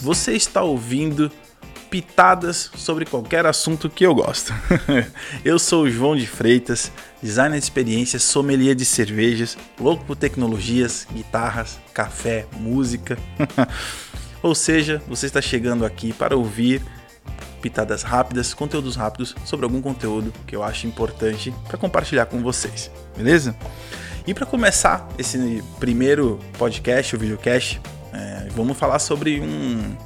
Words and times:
Você 0.00 0.32
está 0.32 0.62
ouvindo 0.62 1.30
pitadas 1.90 2.70
sobre 2.74 3.04
qualquer 3.04 3.44
assunto 3.44 3.90
que 3.90 4.06
eu 4.06 4.14
gosto. 4.14 4.54
eu 5.44 5.58
sou 5.58 5.82
o 5.84 5.90
João 5.90 6.16
de 6.16 6.26
Freitas, 6.26 6.90
designer 7.22 7.58
de 7.58 7.64
experiências, 7.64 8.22
sommelier 8.22 8.74
de 8.74 8.84
cervejas, 8.84 9.58
louco 9.78 10.04
por 10.04 10.16
tecnologias, 10.16 11.06
guitarras, 11.12 11.78
café, 11.92 12.46
música. 12.52 13.18
Ou 14.42 14.54
seja, 14.54 15.02
você 15.06 15.26
está 15.26 15.42
chegando 15.42 15.84
aqui 15.84 16.14
para 16.14 16.34
ouvir 16.34 16.80
pitadas 17.60 18.02
rápidas, 18.02 18.54
conteúdos 18.54 18.96
rápidos 18.96 19.34
sobre 19.44 19.66
algum 19.66 19.82
conteúdo 19.82 20.32
que 20.46 20.56
eu 20.56 20.62
acho 20.62 20.86
importante 20.86 21.52
para 21.68 21.76
compartilhar 21.76 22.24
com 22.24 22.40
vocês, 22.40 22.90
beleza? 23.14 23.54
E 24.26 24.32
para 24.32 24.46
começar 24.46 25.06
esse 25.18 25.62
primeiro 25.78 26.38
podcast, 26.56 27.14
o 27.14 27.18
videocast, 27.18 27.78
é, 28.12 28.48
vamos 28.54 28.76
falar 28.76 28.98
sobre 28.98 29.40
um, 29.40 29.96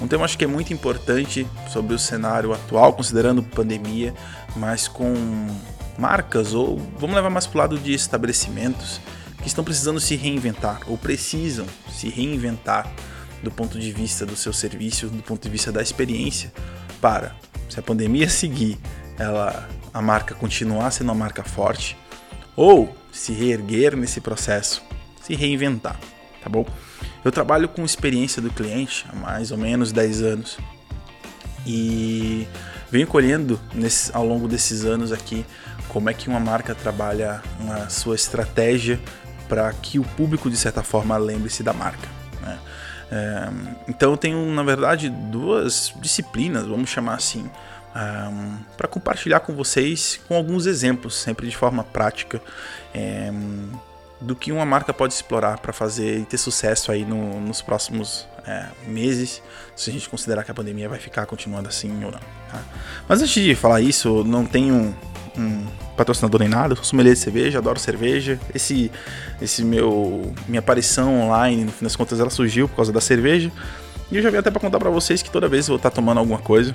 um 0.00 0.08
tema 0.08 0.24
acho 0.24 0.38
que 0.38 0.44
é 0.44 0.48
muito 0.48 0.72
importante 0.72 1.46
sobre 1.70 1.94
o 1.94 1.98
cenário 1.98 2.52
atual, 2.52 2.92
considerando 2.92 3.42
pandemia, 3.42 4.14
mas 4.56 4.86
com 4.88 5.14
marcas 5.98 6.54
ou 6.54 6.78
vamos 6.98 7.16
levar 7.16 7.30
mais 7.30 7.46
para 7.46 7.56
o 7.56 7.60
lado 7.60 7.78
de 7.78 7.92
estabelecimentos 7.92 9.00
que 9.42 9.48
estão 9.48 9.64
precisando 9.64 10.00
se 10.00 10.14
reinventar 10.14 10.80
ou 10.86 10.96
precisam 10.96 11.66
se 11.90 12.08
reinventar 12.08 12.90
do 13.42 13.50
ponto 13.50 13.78
de 13.78 13.92
vista 13.92 14.26
do 14.26 14.36
seu 14.36 14.52
serviço, 14.52 15.08
do 15.08 15.22
ponto 15.22 15.42
de 15.42 15.48
vista 15.48 15.70
da 15.70 15.80
experiência, 15.80 16.52
para 17.00 17.34
se 17.68 17.78
a 17.78 17.82
pandemia 17.82 18.28
seguir, 18.30 18.78
ela 19.18 19.68
a 19.92 20.02
marca 20.02 20.34
continuar 20.34 20.90
sendo 20.90 21.08
uma 21.08 21.14
marca 21.14 21.42
forte 21.42 21.96
ou 22.54 22.94
se 23.12 23.32
reerguer 23.32 23.96
nesse 23.96 24.20
processo, 24.20 24.82
se 25.22 25.34
reinventar, 25.34 25.98
tá 26.42 26.48
bom? 26.48 26.66
Eu 27.28 27.32
trabalho 27.32 27.68
com 27.68 27.84
experiência 27.84 28.40
do 28.40 28.48
cliente 28.48 29.04
há 29.12 29.14
mais 29.14 29.52
ou 29.52 29.58
menos 29.58 29.92
10 29.92 30.22
anos 30.22 30.56
e 31.66 32.48
venho 32.90 33.06
colhendo 33.06 33.60
nesse, 33.74 34.10
ao 34.16 34.24
longo 34.26 34.48
desses 34.48 34.86
anos 34.86 35.12
aqui 35.12 35.44
como 35.88 36.08
é 36.08 36.14
que 36.14 36.26
uma 36.26 36.40
marca 36.40 36.74
trabalha 36.74 37.42
a 37.70 37.90
sua 37.90 38.14
estratégia 38.14 38.98
para 39.46 39.70
que 39.74 39.98
o 39.98 40.04
público 40.04 40.48
de 40.48 40.56
certa 40.56 40.82
forma 40.82 41.18
lembre-se 41.18 41.62
da 41.62 41.74
marca. 41.74 42.08
Né? 42.40 42.58
É, 43.12 43.48
então 43.86 44.12
eu 44.12 44.16
tenho 44.16 44.46
na 44.46 44.62
verdade 44.62 45.10
duas 45.10 45.92
disciplinas, 46.00 46.64
vamos 46.64 46.88
chamar 46.88 47.16
assim, 47.16 47.44
um, 47.94 48.56
para 48.74 48.88
compartilhar 48.88 49.40
com 49.40 49.54
vocês 49.54 50.18
com 50.26 50.34
alguns 50.34 50.64
exemplos, 50.64 51.14
sempre 51.14 51.46
de 51.46 51.54
forma 51.54 51.84
prática. 51.84 52.40
É, 52.94 53.30
do 54.20 54.34
que 54.34 54.50
uma 54.50 54.66
marca 54.66 54.92
pode 54.92 55.14
explorar 55.14 55.58
para 55.58 55.72
fazer 55.72 56.18
e 56.18 56.24
ter 56.24 56.38
sucesso 56.38 56.90
aí 56.90 57.04
no, 57.04 57.40
nos 57.40 57.62
próximos 57.62 58.26
é, 58.46 58.66
meses, 58.86 59.42
se 59.76 59.90
a 59.90 59.92
gente 59.92 60.08
considerar 60.08 60.42
que 60.42 60.50
a 60.50 60.54
pandemia 60.54 60.88
vai 60.88 60.98
ficar 60.98 61.26
continuando 61.26 61.68
assim 61.68 62.04
ou 62.04 62.10
não. 62.10 62.20
Tá? 62.50 62.62
Mas 63.08 63.22
antes 63.22 63.42
de 63.42 63.54
falar 63.54 63.80
isso, 63.80 64.24
não 64.24 64.44
tenho 64.44 64.74
um, 64.74 64.94
um 65.36 65.66
patrocinador 65.96 66.40
nem 66.40 66.48
nada, 66.48 66.72
eu 66.72 66.76
sou 66.76 66.84
sommelier 66.84 67.14
de 67.14 67.20
cerveja, 67.20 67.58
adoro 67.58 67.78
cerveja. 67.78 68.40
Esse, 68.54 68.90
esse 69.40 69.64
meu 69.64 70.32
minha 70.48 70.60
aparição 70.60 71.20
online, 71.22 71.64
no 71.64 71.72
fim 71.72 71.84
das 71.84 71.94
contas, 71.94 72.18
ela 72.18 72.30
surgiu 72.30 72.68
por 72.68 72.76
causa 72.76 72.92
da 72.92 73.00
cerveja. 73.00 73.52
E 74.10 74.16
eu 74.16 74.22
já 74.22 74.30
vim 74.30 74.38
até 74.38 74.50
para 74.50 74.60
contar 74.60 74.78
para 74.78 74.90
vocês 74.90 75.22
que 75.22 75.30
toda 75.30 75.48
vez 75.48 75.68
eu 75.68 75.72
vou 75.72 75.76
estar 75.76 75.90
tá 75.90 75.94
tomando 75.94 76.18
alguma 76.18 76.38
coisa, 76.38 76.74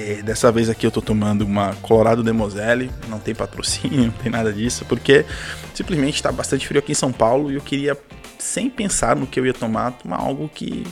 é, 0.00 0.22
dessa 0.22 0.50
vez 0.50 0.68
aqui 0.68 0.86
eu 0.86 0.90
tô 0.90 1.02
tomando 1.02 1.42
uma 1.42 1.74
Colorado 1.76 2.22
Demoselle, 2.22 2.90
não 3.08 3.18
tem 3.18 3.34
patrocínio, 3.34 4.04
não 4.06 4.10
tem 4.10 4.32
nada 4.32 4.52
disso, 4.52 4.84
porque 4.86 5.26
simplesmente 5.74 6.14
está 6.14 6.32
bastante 6.32 6.66
frio 6.66 6.78
aqui 6.78 6.92
em 6.92 6.94
São 6.94 7.12
Paulo 7.12 7.52
e 7.52 7.56
eu 7.56 7.60
queria, 7.60 7.96
sem 8.38 8.70
pensar 8.70 9.14
no 9.16 9.26
que 9.26 9.38
eu 9.38 9.46
ia 9.46 9.52
tomar, 9.52 9.92
tomar 9.92 10.16
algo 10.16 10.48
que 10.48 10.86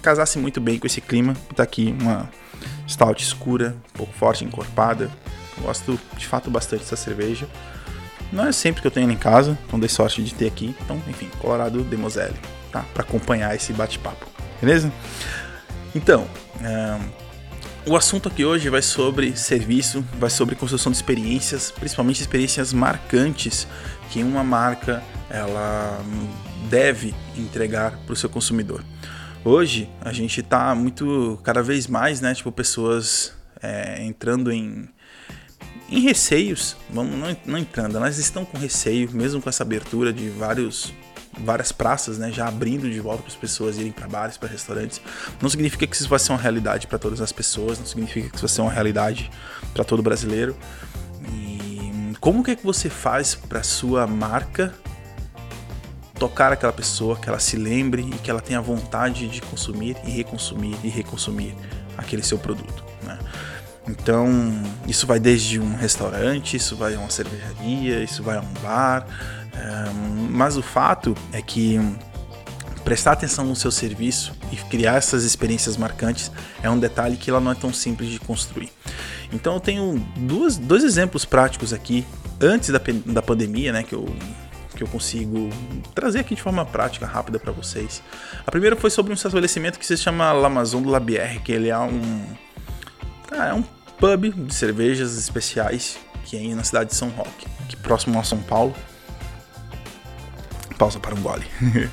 casasse 0.00 0.38
muito 0.38 0.60
bem 0.60 0.78
com 0.78 0.86
esse 0.86 1.00
clima. 1.00 1.34
Tá 1.56 1.62
aqui 1.62 1.94
uma 2.00 2.30
stout 2.86 3.22
escura, 3.22 3.74
um 3.94 3.98
pouco 3.98 4.12
forte, 4.12 4.44
encorpada. 4.44 5.10
Eu 5.56 5.64
gosto 5.64 5.98
de 6.16 6.26
fato 6.26 6.50
bastante 6.50 6.80
dessa 6.80 6.96
cerveja. 6.96 7.48
Não 8.32 8.46
é 8.46 8.52
sempre 8.52 8.82
que 8.82 8.86
eu 8.86 8.90
tenho 8.90 9.04
ela 9.04 9.12
em 9.12 9.18
casa, 9.18 9.58
então 9.66 9.78
dei 9.78 9.88
sorte 9.88 10.22
de 10.22 10.34
ter 10.34 10.46
aqui. 10.46 10.74
Então, 10.82 11.00
enfim, 11.08 11.28
Colorado 11.38 11.82
Demoselle, 11.82 12.34
tá? 12.70 12.84
Para 12.92 13.02
acompanhar 13.02 13.54
esse 13.54 13.72
bate-papo, 13.72 14.26
beleza? 14.60 14.92
Então, 15.94 16.26
o 17.86 17.96
assunto 17.96 18.28
aqui 18.28 18.44
hoje 18.44 18.68
vai 18.70 18.80
sobre 18.80 19.36
serviço, 19.36 20.04
vai 20.18 20.30
sobre 20.30 20.54
construção 20.54 20.90
de 20.90 20.96
experiências, 20.96 21.70
principalmente 21.70 22.20
experiências 22.20 22.72
marcantes 22.72 23.66
que 24.10 24.22
uma 24.22 24.42
marca 24.42 25.02
ela 25.28 26.02
deve 26.70 27.14
entregar 27.36 27.98
para 28.06 28.12
o 28.12 28.16
seu 28.16 28.28
consumidor. 28.28 28.82
Hoje 29.44 29.90
a 30.00 30.12
gente 30.12 30.40
está 30.40 30.74
muito, 30.74 31.38
cada 31.42 31.62
vez 31.62 31.86
mais, 31.86 32.20
né, 32.20 32.34
tipo 32.34 32.50
pessoas 32.50 33.32
é, 33.62 34.02
entrando 34.02 34.50
em 34.50 34.88
em 35.90 36.00
receios, 36.00 36.76
vamos 36.90 37.14
não, 37.16 37.36
não 37.44 37.58
entrando, 37.58 37.98
elas 37.98 38.16
estão 38.16 38.42
com 38.42 38.56
receio, 38.56 39.10
mesmo 39.12 39.42
com 39.42 39.50
essa 39.50 39.62
abertura 39.62 40.14
de 40.14 40.30
vários 40.30 40.94
várias 41.38 41.72
praças, 41.72 42.18
né, 42.18 42.30
já 42.30 42.46
abrindo 42.46 42.90
de 42.90 43.00
volta 43.00 43.22
para 43.22 43.32
as 43.32 43.36
pessoas 43.36 43.78
irem 43.78 43.92
para 43.92 44.06
bares, 44.06 44.36
para 44.36 44.48
restaurantes. 44.48 45.00
Não 45.40 45.48
significa 45.48 45.86
que 45.86 45.94
isso 45.94 46.08
vai 46.08 46.18
ser 46.18 46.32
uma 46.32 46.40
realidade 46.40 46.86
para 46.86 46.98
todas 46.98 47.20
as 47.20 47.32
pessoas, 47.32 47.78
não 47.78 47.86
significa 47.86 48.28
que 48.28 48.36
isso 48.36 48.46
vai 48.46 48.54
ser 48.54 48.62
uma 48.62 48.72
realidade 48.72 49.30
para 49.72 49.84
todo 49.84 50.02
brasileiro. 50.02 50.56
E 51.32 52.14
como 52.20 52.42
que 52.42 52.52
é 52.52 52.56
que 52.56 52.64
você 52.64 52.88
faz 52.88 53.34
para 53.34 53.62
sua 53.62 54.06
marca 54.06 54.72
tocar 56.18 56.52
aquela 56.52 56.72
pessoa, 56.72 57.16
que 57.16 57.28
ela 57.28 57.40
se 57.40 57.56
lembre 57.56 58.02
e 58.02 58.18
que 58.18 58.30
ela 58.30 58.40
tenha 58.40 58.60
vontade 58.60 59.28
de 59.28 59.42
consumir 59.42 59.96
e 60.04 60.10
reconsumir 60.10 60.76
e 60.82 60.88
reconsumir 60.88 61.54
aquele 61.98 62.22
seu 62.22 62.38
produto, 62.38 62.84
né? 63.02 63.18
Então, 63.86 64.30
isso 64.86 65.06
vai 65.06 65.20
desde 65.20 65.60
um 65.60 65.76
restaurante, 65.76 66.56
isso 66.56 66.76
vai 66.76 66.94
a 66.94 66.98
uma 66.98 67.10
cervejaria, 67.10 68.02
isso 68.02 68.22
vai 68.22 68.38
a 68.38 68.40
um 68.40 68.52
bar, 68.62 69.06
mas 70.30 70.56
o 70.56 70.62
fato 70.62 71.14
é 71.32 71.40
que 71.40 71.78
prestar 72.84 73.12
atenção 73.12 73.46
no 73.46 73.56
seu 73.56 73.70
serviço 73.70 74.34
e 74.52 74.56
criar 74.56 74.96
essas 74.96 75.24
experiências 75.24 75.76
marcantes 75.76 76.30
é 76.62 76.68
um 76.68 76.78
detalhe 76.78 77.16
que 77.16 77.30
ela 77.30 77.40
não 77.40 77.52
é 77.52 77.54
tão 77.54 77.72
simples 77.72 78.10
de 78.10 78.20
construir. 78.20 78.70
Então 79.32 79.54
eu 79.54 79.60
tenho 79.60 79.96
duas, 80.16 80.56
dois 80.58 80.84
exemplos 80.84 81.24
práticos 81.24 81.72
aqui 81.72 82.06
antes 82.40 82.70
da, 82.70 82.80
da 83.06 83.22
pandemia, 83.22 83.72
né, 83.72 83.82
que 83.82 83.94
eu 83.94 84.04
que 84.74 84.82
eu 84.82 84.88
consigo 84.88 85.50
trazer 85.94 86.18
aqui 86.18 86.34
de 86.34 86.42
forma 86.42 86.66
prática, 86.66 87.06
rápida 87.06 87.38
para 87.38 87.52
vocês. 87.52 88.02
A 88.44 88.50
primeira 88.50 88.74
foi 88.74 88.90
sobre 88.90 89.12
um 89.12 89.14
estabelecimento 89.14 89.78
que 89.78 89.86
se 89.86 89.96
chama 89.96 90.32
L'Amazon 90.32 90.82
de 90.82 90.88
la 90.88 90.98
Bière, 90.98 91.38
que 91.44 91.52
ele 91.52 91.68
é 91.68 91.78
um 91.78 92.24
é 93.30 93.54
um 93.54 93.62
pub 94.00 94.34
de 94.34 94.52
cervejas 94.52 95.16
especiais 95.16 95.96
que 96.24 96.36
é 96.36 96.54
na 96.56 96.64
cidade 96.64 96.90
de 96.90 96.96
São 96.96 97.08
Roque, 97.10 97.46
aqui 97.60 97.76
próximo 97.76 98.18
a 98.18 98.24
São 98.24 98.38
Paulo 98.38 98.74
pausa 100.74 101.00
para 101.00 101.14
um 101.14 101.20
gole. 101.20 101.46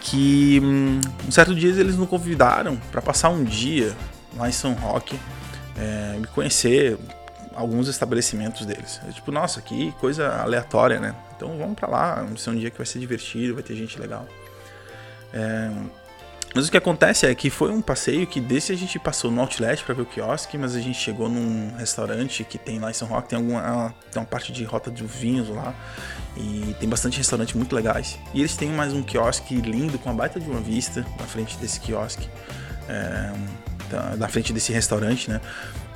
que 0.00 0.60
hum, 0.62 1.00
um 1.26 1.30
certo 1.30 1.54
dia 1.54 1.70
eles 1.70 1.96
nos 1.96 2.08
convidaram 2.08 2.76
para 2.92 3.02
passar 3.02 3.28
um 3.30 3.42
dia 3.42 3.94
lá 4.36 4.48
em 4.48 4.52
São 4.52 4.72
Roque, 4.74 5.18
é, 5.76 6.16
me 6.18 6.26
conhecer 6.28 6.98
alguns 7.54 7.88
estabelecimentos 7.88 8.64
deles. 8.66 9.00
Eu, 9.06 9.12
tipo, 9.12 9.32
nossa, 9.32 9.60
que 9.60 9.92
coisa 9.92 10.28
aleatória, 10.42 11.00
né? 11.00 11.14
Então 11.36 11.56
vamos 11.58 11.74
para 11.74 11.88
lá, 11.88 12.14
vai 12.22 12.36
ser 12.36 12.50
um 12.50 12.56
dia 12.56 12.70
que 12.70 12.76
vai 12.76 12.86
ser 12.86 12.98
divertido, 12.98 13.54
vai 13.54 13.62
ter 13.62 13.74
gente 13.74 13.98
legal. 13.98 14.26
É, 15.32 15.70
mas 16.54 16.68
o 16.68 16.70
que 16.70 16.76
acontece 16.76 17.26
é 17.26 17.34
que 17.34 17.50
foi 17.50 17.70
um 17.70 17.82
passeio 17.82 18.26
que 18.26 18.40
desde 18.40 18.72
a 18.72 18.76
gente 18.76 18.98
passou 18.98 19.30
no 19.30 19.40
Outlet 19.40 19.84
para 19.84 19.94
ver 19.94 20.02
o 20.02 20.06
quiosque, 20.06 20.56
mas 20.56 20.74
a 20.74 20.80
gente 20.80 20.98
chegou 20.98 21.28
num 21.28 21.74
restaurante 21.76 22.44
que 22.44 22.56
tem 22.58 22.78
lá 22.78 22.90
em 22.90 22.94
São 22.94 23.06
Roque, 23.06 23.28
tem 23.28 23.36
alguma 23.36 23.94
tem 24.10 24.22
uma 24.22 24.26
parte 24.26 24.52
de 24.52 24.64
rota 24.64 24.90
de 24.90 25.04
vinhos 25.04 25.48
lá 25.48 25.74
e 26.36 26.74
tem 26.80 26.88
bastante 26.88 27.18
restaurantes 27.18 27.54
muito 27.54 27.74
legais. 27.74 28.18
E 28.32 28.40
eles 28.40 28.56
têm 28.56 28.70
mais 28.70 28.92
um 28.92 29.02
quiosque 29.02 29.54
lindo 29.56 29.98
com 29.98 30.08
uma 30.08 30.16
baita 30.16 30.40
de 30.40 30.48
uma 30.48 30.60
vista 30.60 31.04
na 31.18 31.26
frente 31.26 31.56
desse 31.58 31.78
quiosque, 31.80 32.28
é, 32.88 34.16
da 34.16 34.28
frente 34.28 34.52
desse 34.52 34.72
restaurante, 34.72 35.30
né? 35.30 35.40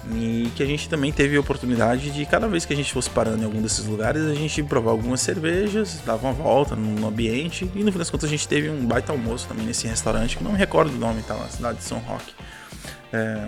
E 0.08 0.50
que 0.56 0.62
a 0.62 0.66
gente 0.66 0.88
também 0.88 1.12
teve 1.12 1.36
a 1.36 1.40
oportunidade 1.40 2.10
de, 2.10 2.24
cada 2.24 2.48
vez 2.48 2.64
que 2.64 2.72
a 2.72 2.76
gente 2.76 2.92
fosse 2.92 3.10
parando 3.10 3.42
em 3.42 3.44
algum 3.44 3.60
desses 3.60 3.84
lugares, 3.84 4.22
a 4.22 4.34
gente 4.34 4.62
provar 4.62 4.92
algumas 4.92 5.20
cervejas, 5.20 6.00
dava 6.04 6.26
uma 6.26 6.32
volta 6.32 6.74
no 6.74 7.06
ambiente. 7.06 7.70
E 7.74 7.84
no 7.84 7.92
fim 7.92 7.98
das 7.98 8.08
contas 8.08 8.28
a 8.28 8.30
gente 8.30 8.48
teve 8.48 8.70
um 8.70 8.86
baita 8.86 9.12
almoço 9.12 9.46
também 9.46 9.66
nesse 9.66 9.86
restaurante, 9.86 10.36
que 10.38 10.44
não 10.44 10.52
me 10.52 10.58
recordo 10.58 10.90
do 10.90 10.98
nome, 10.98 11.22
tá? 11.22 11.34
Na 11.34 11.48
cidade 11.48 11.78
de 11.78 11.84
São 11.84 11.98
Roque. 11.98 12.32
É... 13.12 13.46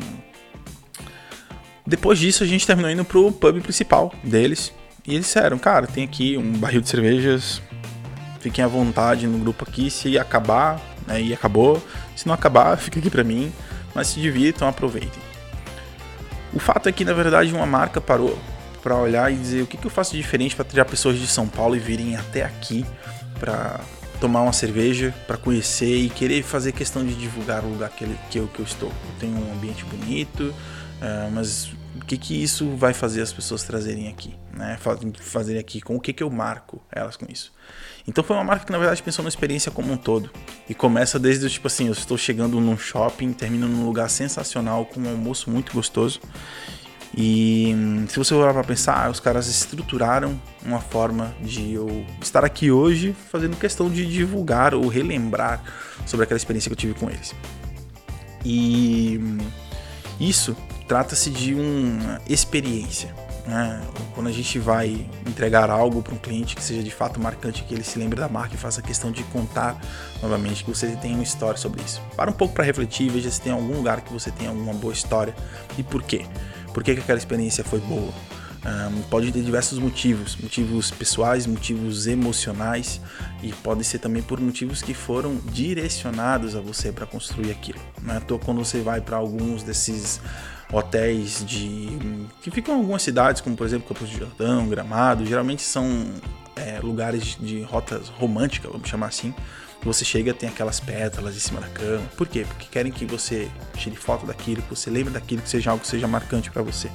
Depois 1.86 2.18
disso 2.18 2.44
a 2.44 2.46
gente 2.46 2.66
terminou 2.66 2.90
indo 2.90 3.04
pro 3.04 3.32
pub 3.32 3.60
principal 3.60 4.12
deles. 4.22 4.72
E 5.06 5.14
eles 5.14 5.26
disseram, 5.26 5.58
cara, 5.58 5.86
tem 5.86 6.04
aqui 6.04 6.36
um 6.36 6.52
barril 6.52 6.80
de 6.80 6.88
cervejas, 6.88 7.60
fiquem 8.40 8.64
à 8.64 8.68
vontade 8.68 9.26
no 9.26 9.38
grupo 9.38 9.64
aqui, 9.68 9.90
se 9.90 10.16
acabar, 10.16 10.80
né, 11.06 11.20
e 11.20 11.34
acabou. 11.34 11.82
Se 12.14 12.26
não 12.26 12.34
acabar, 12.34 12.76
fica 12.76 13.00
aqui 13.00 13.10
pra 13.10 13.24
mim. 13.24 13.52
Mas 13.94 14.08
se 14.08 14.20
divirtam, 14.20 14.68
aproveitem. 14.68 15.31
O 16.52 16.58
fato 16.58 16.88
é 16.88 16.92
que, 16.92 17.04
na 17.04 17.12
verdade, 17.12 17.52
uma 17.52 17.66
marca 17.66 18.00
parou 18.00 18.38
para 18.82 18.96
olhar 18.96 19.32
e 19.32 19.36
dizer 19.36 19.62
o 19.62 19.66
que, 19.66 19.76
que 19.76 19.86
eu 19.86 19.90
faço 19.90 20.16
diferente 20.16 20.56
para 20.56 20.64
tirar 20.64 20.84
pessoas 20.84 21.18
de 21.18 21.26
São 21.26 21.46
Paulo 21.46 21.76
e 21.76 21.78
virem 21.78 22.16
até 22.16 22.44
aqui 22.44 22.84
para 23.38 23.80
tomar 24.20 24.42
uma 24.42 24.52
cerveja, 24.52 25.14
para 25.26 25.36
conhecer 25.36 25.96
e 25.96 26.08
querer 26.08 26.42
fazer 26.42 26.72
questão 26.72 27.04
de 27.04 27.14
divulgar 27.14 27.64
o 27.64 27.68
lugar 27.68 27.90
que, 27.90 28.04
eu, 28.38 28.46
que 28.48 28.60
eu 28.60 28.64
estou. 28.64 28.88
Eu 28.88 29.18
tenho 29.18 29.34
um 29.36 29.52
ambiente 29.52 29.84
bonito, 29.84 30.42
uh, 30.42 31.30
mas 31.32 31.72
o 31.94 32.04
que, 32.04 32.16
que 32.16 32.42
isso 32.42 32.74
vai 32.76 32.94
fazer 32.94 33.20
as 33.20 33.32
pessoas 33.32 33.62
trazerem 33.62 34.08
aqui? 34.08 34.34
Né? 34.56 34.78
Fazerem 35.20 35.60
aqui, 35.60 35.80
com 35.80 35.96
o 35.96 36.00
que, 36.00 36.12
que 36.12 36.22
eu 36.22 36.30
marco 36.30 36.82
elas 36.90 37.16
com 37.16 37.26
isso? 37.30 37.52
Então 38.06 38.24
foi 38.24 38.36
uma 38.36 38.44
marca 38.44 38.64
que 38.64 38.72
na 38.72 38.78
verdade 38.78 39.02
pensou 39.02 39.22
na 39.22 39.28
experiência 39.28 39.70
como 39.70 39.92
um 39.92 39.96
todo. 39.96 40.30
E 40.68 40.74
começa 40.74 41.18
desde 41.18 41.48
tipo 41.50 41.66
assim, 41.66 41.86
eu 41.86 41.92
estou 41.92 42.16
chegando 42.16 42.60
num 42.60 42.76
shopping, 42.78 43.32
termino 43.32 43.68
num 43.68 43.84
lugar 43.84 44.08
sensacional 44.08 44.86
com 44.86 45.00
um 45.00 45.08
almoço 45.08 45.50
muito 45.50 45.72
gostoso. 45.72 46.20
E 47.14 47.74
se 48.08 48.18
você 48.18 48.32
olhar 48.34 48.54
para 48.54 48.64
pensar, 48.64 49.10
os 49.10 49.20
caras 49.20 49.46
estruturaram 49.46 50.40
uma 50.64 50.80
forma 50.80 51.34
de 51.42 51.74
eu 51.74 52.06
estar 52.22 52.42
aqui 52.42 52.70
hoje 52.70 53.14
fazendo 53.30 53.54
questão 53.56 53.90
de 53.90 54.06
divulgar 54.06 54.74
ou 54.74 54.88
relembrar 54.88 55.62
sobre 56.06 56.24
aquela 56.24 56.38
experiência 56.38 56.70
que 56.70 56.72
eu 56.72 56.78
tive 56.78 56.94
com 56.94 57.10
eles. 57.10 57.34
E 58.44 59.20
isso 60.18 60.56
trata-se 60.92 61.30
de 61.30 61.54
uma 61.54 62.20
experiência. 62.28 63.14
Né? 63.46 63.80
Quando 64.14 64.26
a 64.26 64.30
gente 64.30 64.58
vai 64.58 65.08
entregar 65.26 65.70
algo 65.70 66.02
para 66.02 66.12
um 66.12 66.18
cliente 66.18 66.54
que 66.54 66.62
seja 66.62 66.82
de 66.82 66.90
fato 66.90 67.18
marcante, 67.18 67.64
que 67.64 67.72
ele 67.72 67.82
se 67.82 67.98
lembre 67.98 68.20
da 68.20 68.28
marca 68.28 68.56
e 68.56 68.58
faça 68.58 68.82
questão 68.82 69.10
de 69.10 69.22
contar 69.24 69.80
novamente 70.20 70.62
que 70.62 70.68
você 70.68 70.88
tem 70.96 71.14
uma 71.14 71.22
história 71.22 71.56
sobre 71.56 71.80
isso. 71.80 72.02
Para 72.14 72.30
um 72.30 72.34
pouco 72.34 72.52
para 72.52 72.62
refletir, 72.62 73.10
veja 73.10 73.30
se 73.30 73.40
tem 73.40 73.54
algum 73.54 73.74
lugar 73.74 74.02
que 74.02 74.12
você 74.12 74.30
tem 74.30 74.48
alguma 74.48 74.74
boa 74.74 74.92
história 74.92 75.34
e 75.78 75.82
por 75.82 76.02
quê. 76.02 76.26
Por 76.74 76.84
que, 76.84 76.92
que 76.92 77.00
aquela 77.00 77.18
experiência 77.18 77.64
foi 77.64 77.80
boa? 77.80 78.12
Um, 78.64 79.00
pode 79.08 79.32
ter 79.32 79.42
diversos 79.42 79.78
motivos, 79.78 80.36
motivos 80.36 80.90
pessoais, 80.90 81.46
motivos 81.46 82.06
emocionais 82.06 83.00
e 83.42 83.50
pode 83.50 83.82
ser 83.82 83.98
também 83.98 84.22
por 84.22 84.38
motivos 84.38 84.82
que 84.82 84.92
foram 84.92 85.36
direcionados 85.52 86.54
a 86.54 86.60
você 86.60 86.92
para 86.92 87.06
construir 87.06 87.50
aquilo. 87.50 87.80
Não 88.02 88.14
é 88.14 88.20
quando 88.44 88.62
você 88.62 88.82
vai 88.82 89.00
para 89.00 89.16
alguns 89.16 89.62
desses 89.62 90.20
hotéis 90.72 91.44
de 91.44 91.98
que 92.40 92.50
ficam 92.50 92.74
em 92.74 92.78
algumas 92.78 93.02
cidades, 93.02 93.40
como 93.40 93.54
por 93.54 93.66
exemplo 93.66 93.86
Campos 93.86 94.08
de 94.08 94.18
Jordão, 94.18 94.68
Gramado, 94.68 95.24
geralmente 95.26 95.62
são 95.62 95.86
é, 96.56 96.80
lugares 96.80 97.36
de 97.38 97.62
rotas 97.62 98.08
românticas, 98.08 98.72
vamos 98.72 98.88
chamar 98.88 99.08
assim. 99.08 99.34
Você 99.84 100.04
chega 100.04 100.32
tem 100.32 100.48
aquelas 100.48 100.78
pétalas 100.78 101.36
em 101.36 101.40
cima 101.40 101.60
da 101.60 101.68
cama. 101.68 102.06
Por 102.16 102.26
quê? 102.28 102.46
Porque 102.46 102.66
querem 102.70 102.92
que 102.92 103.04
você 103.04 103.50
tire 103.74 103.96
foto 103.96 104.24
daquilo, 104.24 104.62
que 104.62 104.70
você 104.70 104.88
lembre 104.88 105.12
daquilo, 105.12 105.42
que 105.42 105.48
seja 105.48 105.72
algo 105.72 105.82
que 105.82 105.88
seja 105.88 106.06
marcante 106.06 106.50
para 106.50 106.62
você. 106.62 106.88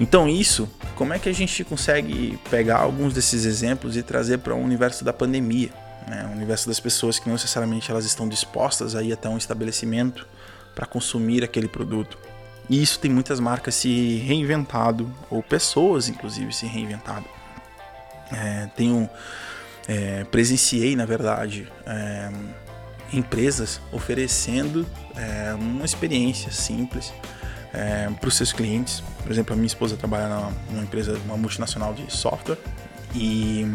Então 0.00 0.28
isso, 0.28 0.68
como 0.94 1.12
é 1.12 1.18
que 1.18 1.28
a 1.28 1.32
gente 1.32 1.62
consegue 1.64 2.38
pegar 2.50 2.78
alguns 2.78 3.12
desses 3.12 3.44
exemplos 3.44 3.96
e 3.96 4.02
trazer 4.02 4.38
para 4.38 4.54
o 4.54 4.58
universo 4.58 5.04
da 5.04 5.12
pandemia, 5.12 5.70
né? 6.08 6.26
o 6.30 6.36
universo 6.36 6.68
das 6.68 6.80
pessoas 6.80 7.18
que 7.18 7.26
não 7.26 7.34
necessariamente 7.34 7.90
elas 7.90 8.04
estão 8.04 8.28
dispostas 8.28 8.94
a 8.94 9.02
ir 9.02 9.12
até 9.12 9.28
um 9.28 9.38
estabelecimento 9.38 10.26
para 10.76 10.86
consumir 10.86 11.42
aquele 11.42 11.66
produto. 11.66 12.18
E 12.68 12.82
isso 12.82 13.00
tem 13.00 13.10
muitas 13.10 13.40
marcas 13.40 13.74
se 13.74 14.18
reinventado, 14.18 15.10
ou 15.30 15.42
pessoas 15.42 16.08
inclusive 16.08 16.52
se 16.52 16.66
reinventado. 16.66 17.24
É, 18.30 18.68
tenho, 18.76 19.08
é, 19.88 20.24
presenciei, 20.24 20.94
na 20.94 21.06
verdade, 21.06 21.66
é, 21.86 22.30
empresas 23.12 23.80
oferecendo 23.90 24.86
é, 25.16 25.54
uma 25.54 25.84
experiência 25.84 26.52
simples 26.52 27.12
é, 27.72 28.10
para 28.20 28.28
os 28.28 28.36
seus 28.36 28.52
clientes. 28.52 29.02
Por 29.22 29.32
exemplo, 29.32 29.54
a 29.54 29.56
minha 29.56 29.66
esposa 29.66 29.96
trabalha 29.96 30.28
numa 30.70 30.82
empresa, 30.82 31.18
uma 31.24 31.36
multinacional 31.36 31.94
de 31.94 32.12
software 32.12 32.58
e 33.14 33.66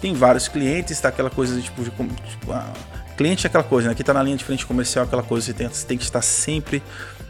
tem 0.00 0.14
vários 0.14 0.48
clientes, 0.48 0.98
tá 1.00 1.08
aquela 1.08 1.30
coisa 1.30 1.56
de 1.56 1.62
tipo, 1.62 1.82
de, 1.82 1.90
tipo 1.90 2.52
ah, 2.52 2.72
cliente 3.14 3.46
é 3.46 3.48
aquela 3.48 3.64
coisa, 3.64 3.88
né? 3.88 3.94
Que 3.94 4.02
está 4.02 4.12
na 4.12 4.22
linha 4.22 4.36
de 4.36 4.44
frente 4.44 4.66
comercial, 4.66 5.04
aquela 5.04 5.22
coisa, 5.22 5.46
você 5.46 5.52
tem, 5.52 5.68
você 5.68 5.86
tem 5.86 5.96
que 5.96 6.04
estar 6.04 6.22
sempre 6.22 6.82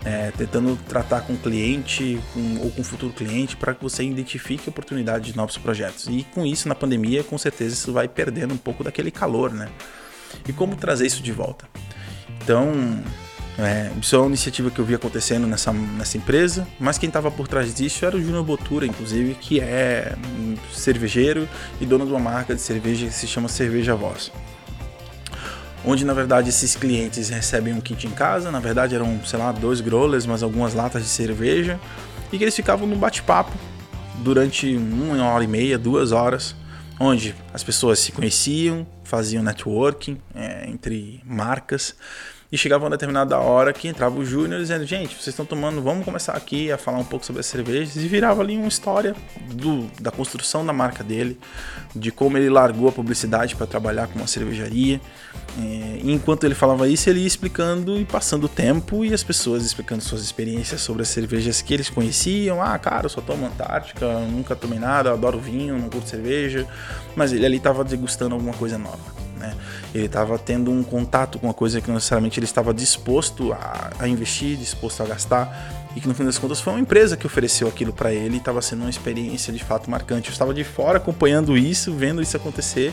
é, 0.04 0.30
tentando 0.36 0.78
tratar 0.88 1.22
com 1.22 1.32
o 1.32 1.38
cliente 1.38 2.20
com, 2.32 2.58
ou 2.60 2.70
com 2.70 2.82
o 2.82 2.84
futuro 2.84 3.12
cliente 3.12 3.56
para 3.56 3.74
que 3.74 3.82
você 3.82 4.04
identifique 4.04 4.68
oportunidade 4.68 5.32
de 5.32 5.36
novos 5.36 5.56
projetos. 5.56 6.06
E 6.08 6.24
com 6.34 6.44
isso, 6.44 6.68
na 6.68 6.74
pandemia, 6.74 7.24
com 7.24 7.38
certeza 7.38 7.74
isso 7.74 7.92
vai 7.92 8.06
perdendo 8.06 8.52
um 8.52 8.58
pouco 8.58 8.84
daquele 8.84 9.10
calor, 9.10 9.52
né? 9.52 9.68
E 10.46 10.52
como 10.52 10.76
trazer 10.76 11.06
isso 11.06 11.22
de 11.22 11.32
volta? 11.32 11.66
Então, 12.42 13.02
é, 13.58 13.90
isso 14.00 14.14
é 14.14 14.18
uma 14.18 14.28
iniciativa 14.28 14.70
que 14.70 14.78
eu 14.78 14.84
vi 14.84 14.94
acontecendo 14.94 15.46
nessa, 15.46 15.72
nessa 15.72 16.18
empresa, 16.18 16.66
mas 16.78 16.98
quem 16.98 17.06
estava 17.06 17.30
por 17.30 17.48
trás 17.48 17.74
disso 17.74 18.04
era 18.04 18.16
o 18.16 18.20
Júnior 18.20 18.44
Botura, 18.44 18.84
inclusive, 18.84 19.34
que 19.34 19.60
é 19.60 20.14
cervejeiro 20.72 21.48
e 21.80 21.86
dono 21.86 22.04
de 22.04 22.12
uma 22.12 22.20
marca 22.20 22.54
de 22.54 22.60
cerveja 22.60 23.06
que 23.06 23.14
se 23.14 23.26
chama 23.26 23.48
Cerveja 23.48 23.94
Voz 23.94 24.30
onde 25.84 26.04
na 26.04 26.14
verdade 26.14 26.48
esses 26.48 26.74
clientes 26.74 27.28
recebem 27.28 27.74
um 27.74 27.80
kit 27.80 28.06
em 28.06 28.10
casa, 28.10 28.50
na 28.50 28.60
verdade 28.60 28.94
eram, 28.94 29.20
sei 29.24 29.38
lá, 29.38 29.52
dois 29.52 29.80
growlers, 29.80 30.26
mas 30.26 30.42
algumas 30.42 30.74
latas 30.74 31.02
de 31.02 31.08
cerveja, 31.08 31.78
e 32.32 32.38
que 32.38 32.44
eles 32.44 32.56
ficavam 32.56 32.86
no 32.86 32.96
bate-papo 32.96 33.52
durante 34.22 34.76
uma 34.76 35.28
hora 35.28 35.44
e 35.44 35.46
meia, 35.46 35.78
duas 35.78 36.12
horas, 36.12 36.56
onde 36.98 37.34
as 37.52 37.62
pessoas 37.62 37.98
se 37.98 38.12
conheciam, 38.12 38.86
faziam 39.02 39.42
networking 39.42 40.18
é, 40.34 40.68
entre 40.68 41.20
marcas, 41.24 41.94
e 42.54 42.56
chegava 42.56 42.84
uma 42.84 42.90
determinada 42.90 43.36
hora 43.36 43.72
que 43.72 43.88
entrava 43.88 44.16
o 44.16 44.24
Júnior 44.24 44.60
dizendo: 44.60 44.86
Gente, 44.86 45.16
vocês 45.16 45.26
estão 45.26 45.44
tomando, 45.44 45.82
vamos 45.82 46.04
começar 46.04 46.34
aqui 46.34 46.70
a 46.70 46.78
falar 46.78 46.98
um 46.98 47.04
pouco 47.04 47.26
sobre 47.26 47.40
as 47.40 47.46
cervejas. 47.46 47.96
E 47.96 48.06
virava 48.06 48.42
ali 48.42 48.56
uma 48.56 48.68
história 48.68 49.16
do, 49.52 49.90
da 50.00 50.12
construção 50.12 50.64
da 50.64 50.72
marca 50.72 51.02
dele, 51.02 51.36
de 51.96 52.12
como 52.12 52.38
ele 52.38 52.48
largou 52.48 52.88
a 52.88 52.92
publicidade 52.92 53.56
para 53.56 53.66
trabalhar 53.66 54.06
com 54.06 54.20
uma 54.20 54.28
cervejaria. 54.28 55.00
E 55.58 56.12
enquanto 56.12 56.44
ele 56.44 56.54
falava 56.54 56.88
isso, 56.88 57.10
ele 57.10 57.20
ia 57.20 57.26
explicando 57.26 57.98
e 57.98 58.04
passando 58.04 58.44
o 58.44 58.48
tempo 58.48 59.04
e 59.04 59.12
as 59.12 59.24
pessoas 59.24 59.64
explicando 59.64 60.04
suas 60.04 60.22
experiências 60.22 60.80
sobre 60.80 61.02
as 61.02 61.08
cervejas 61.08 61.60
que 61.60 61.74
eles 61.74 61.90
conheciam. 61.90 62.62
Ah, 62.62 62.78
cara, 62.78 63.06
eu 63.06 63.10
só 63.10 63.20
tomo 63.20 63.46
Antártica, 63.46 64.20
nunca 64.30 64.54
tomei 64.54 64.78
nada, 64.78 65.12
adoro 65.12 65.40
vinho, 65.40 65.76
não 65.76 65.88
curto 65.88 66.08
cerveja. 66.08 66.68
Mas 67.16 67.32
ele 67.32 67.44
ali 67.44 67.56
estava 67.56 67.82
degustando 67.82 68.36
alguma 68.36 68.54
coisa 68.54 68.78
nova. 68.78 69.13
Né? 69.44 69.54
Ele 69.94 70.06
estava 70.06 70.38
tendo 70.38 70.70
um 70.70 70.82
contato 70.82 71.38
com 71.38 71.46
uma 71.46 71.54
coisa 71.54 71.80
que 71.80 71.88
não 71.88 71.94
necessariamente 71.94 72.38
ele 72.38 72.46
estava 72.46 72.72
disposto 72.72 73.52
a, 73.52 73.90
a, 73.98 74.08
investir, 74.08 74.56
disposto 74.56 75.02
a 75.02 75.06
gastar, 75.06 75.90
e 75.94 76.00
que 76.00 76.08
no 76.08 76.14
fim 76.14 76.24
das 76.24 76.38
contas 76.38 76.60
foi 76.60 76.72
uma 76.72 76.80
empresa 76.80 77.16
que 77.16 77.26
ofereceu 77.26 77.68
aquilo 77.68 77.92
para 77.92 78.12
ele 78.12 78.34
e 78.34 78.38
estava 78.38 78.60
sendo 78.60 78.80
uma 78.80 78.90
experiência 78.90 79.52
de 79.52 79.62
fato 79.62 79.90
marcante. 79.90 80.28
Eu 80.28 80.32
estava 80.32 80.52
de 80.52 80.64
fora 80.64 80.96
acompanhando 80.96 81.56
isso, 81.56 81.92
vendo 81.92 82.20
isso 82.20 82.36
acontecer 82.36 82.92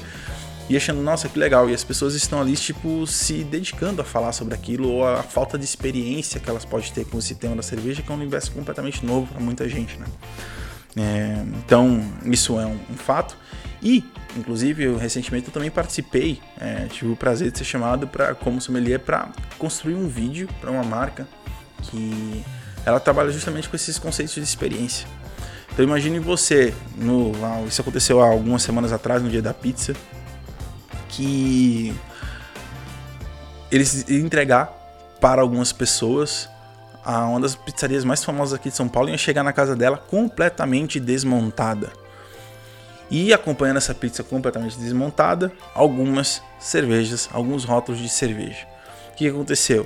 e 0.70 0.78
achando, 0.78 1.02
nossa, 1.02 1.28
que 1.28 1.38
legal. 1.38 1.70
E 1.70 1.74
as 1.74 1.84
pessoas 1.84 2.14
estão 2.14 2.40
ali, 2.40 2.56
tipo, 2.56 3.06
se 3.08 3.44
dedicando 3.44 4.02
a 4.02 4.06
falar 4.06 4.32
sobre 4.32 4.54
aquilo 4.54 4.90
ou 4.90 5.08
a 5.08 5.24
falta 5.24 5.58
de 5.58 5.66
experiência 5.66 6.40
que 6.40 6.50
elas 6.50 6.64
podem 6.64 6.92
ter 6.92 7.06
com 7.06 7.18
esse 7.18 7.36
tema 7.36 7.56
da 7.56 7.64
cerveja, 7.64 8.02
que 8.02 8.10
é 8.10 8.14
um 8.14 8.18
universo 8.18 8.52
completamente 8.52 9.06
novo 9.06 9.28
para 9.28 9.42
muita 9.42 9.68
gente, 9.68 9.98
né? 9.98 10.06
É, 10.96 11.44
então, 11.58 12.04
isso 12.26 12.60
é 12.60 12.66
um, 12.66 12.80
um 12.90 12.96
fato. 12.96 13.38
E, 13.82 14.04
inclusive, 14.38 14.84
eu, 14.84 14.98
recentemente 14.98 15.48
eu 15.48 15.54
também 15.54 15.72
participei, 15.72 16.40
é, 16.60 16.86
tive 16.86 17.12
o 17.12 17.16
prazer 17.16 17.52
de 17.52 17.58
ser 17.58 17.64
chamado 17.64 18.08
para 18.08 18.36
como 18.36 18.62
sommelier 18.62 19.00
para 19.00 19.30
construir 19.58 19.96
um 19.96 20.08
vídeo 20.08 20.48
para 20.60 20.70
uma 20.70 20.84
marca 20.84 21.28
que 21.84 22.44
ela 22.86 23.00
trabalha 23.00 23.32
justamente 23.32 23.68
com 23.68 23.76
esses 23.76 23.98
conceitos 23.98 24.36
de 24.36 24.42
experiência. 24.42 25.08
Então 25.74 25.84
imagine 25.84 26.20
você, 26.20 26.74
no, 26.96 27.32
isso 27.68 27.82
aconteceu 27.82 28.22
há 28.22 28.28
algumas 28.28 28.62
semanas 28.62 28.92
atrás, 28.92 29.22
no 29.22 29.30
dia 29.30 29.42
da 29.42 29.54
pizza, 29.54 29.96
que 31.10 31.94
eles 33.72 34.10
entregar 34.10 34.66
para 35.20 35.42
algumas 35.42 35.72
pessoas 35.72 36.50
a 37.04 37.26
uma 37.26 37.40
das 37.40 37.56
pizzarias 37.56 38.04
mais 38.04 38.24
famosas 38.24 38.54
aqui 38.54 38.70
de 38.70 38.76
São 38.76 38.88
Paulo 38.88 39.10
ia 39.10 39.18
chegar 39.18 39.44
na 39.44 39.54
casa 39.54 39.76
dela 39.76 39.98
completamente 39.98 41.00
desmontada. 41.00 41.92
E 43.12 43.34
acompanhando 43.34 43.76
essa 43.76 43.94
pizza 43.94 44.24
completamente 44.24 44.80
desmontada, 44.80 45.52
algumas 45.76 46.42
cervejas, 46.58 47.30
alguns 47.34 47.66
rótulos 47.66 48.00
de 48.00 48.08
cerveja. 48.08 48.66
O 49.12 49.16
que 49.16 49.28
aconteceu? 49.28 49.86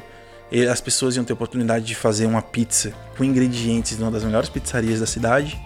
As 0.71 0.79
pessoas 0.79 1.15
iam 1.15 1.25
ter 1.25 1.33
a 1.33 1.35
oportunidade 1.35 1.83
de 1.83 1.95
fazer 1.95 2.27
uma 2.27 2.43
pizza 2.43 2.93
com 3.17 3.23
ingredientes 3.23 3.97
de 3.97 4.03
uma 4.03 4.11
das 4.11 4.23
melhores 4.23 4.47
pizzarias 4.47 4.99
da 4.99 5.07
cidade. 5.07 5.59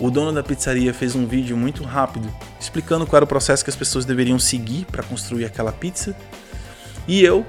O 0.00 0.10
dono 0.10 0.32
da 0.32 0.42
pizzaria 0.42 0.94
fez 0.94 1.14
um 1.14 1.26
vídeo 1.26 1.58
muito 1.58 1.84
rápido 1.84 2.32
explicando 2.58 3.06
qual 3.06 3.18
era 3.18 3.24
o 3.24 3.28
processo 3.28 3.62
que 3.62 3.70
as 3.70 3.76
pessoas 3.76 4.06
deveriam 4.06 4.38
seguir 4.38 4.86
para 4.86 5.02
construir 5.02 5.44
aquela 5.44 5.72
pizza. 5.72 6.16
E 7.06 7.22
eu 7.22 7.44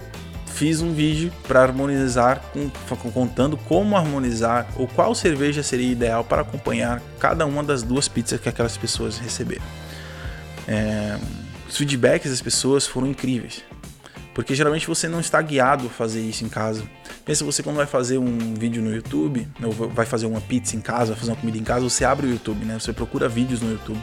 fiz 0.59 0.81
um 0.81 0.91
vídeo 0.91 1.31
para 1.47 1.61
harmonizar, 1.61 2.41
com, 2.51 2.69
contando 3.11 3.55
como 3.55 3.95
harmonizar 3.95 4.67
ou 4.75 4.89
qual 4.89 5.15
cerveja 5.15 5.63
seria 5.63 5.89
ideal 5.89 6.21
para 6.21 6.41
acompanhar 6.41 7.01
cada 7.17 7.45
uma 7.45 7.63
das 7.63 7.81
duas 7.81 8.09
pizzas 8.09 8.41
que 8.41 8.49
aquelas 8.49 8.75
pessoas 8.75 9.17
receberam. 9.17 9.63
É, 10.67 11.17
os 11.65 11.77
feedbacks 11.77 12.29
das 12.29 12.41
pessoas 12.41 12.85
foram 12.85 13.07
incríveis, 13.07 13.63
porque 14.35 14.53
geralmente 14.53 14.85
você 14.85 15.07
não 15.07 15.21
está 15.21 15.41
guiado 15.41 15.87
a 15.87 15.89
fazer 15.89 16.19
isso 16.19 16.43
em 16.43 16.49
casa. 16.49 16.83
Pensa 17.23 17.45
você 17.45 17.63
quando 17.63 17.77
vai 17.77 17.87
fazer 17.87 18.17
um 18.17 18.53
vídeo 18.53 18.81
no 18.81 18.93
YouTube, 18.93 19.47
ou 19.63 19.71
vai 19.71 20.05
fazer 20.05 20.25
uma 20.25 20.41
pizza 20.41 20.75
em 20.75 20.81
casa, 20.81 21.13
vai 21.13 21.19
fazer 21.21 21.31
uma 21.31 21.37
comida 21.37 21.57
em 21.57 21.63
casa, 21.63 21.89
você 21.89 22.03
abre 22.03 22.27
o 22.27 22.29
YouTube, 22.31 22.65
né? 22.65 22.77
Você 22.77 22.91
procura 22.91 23.29
vídeos 23.29 23.61
no 23.61 23.71
YouTube 23.71 24.01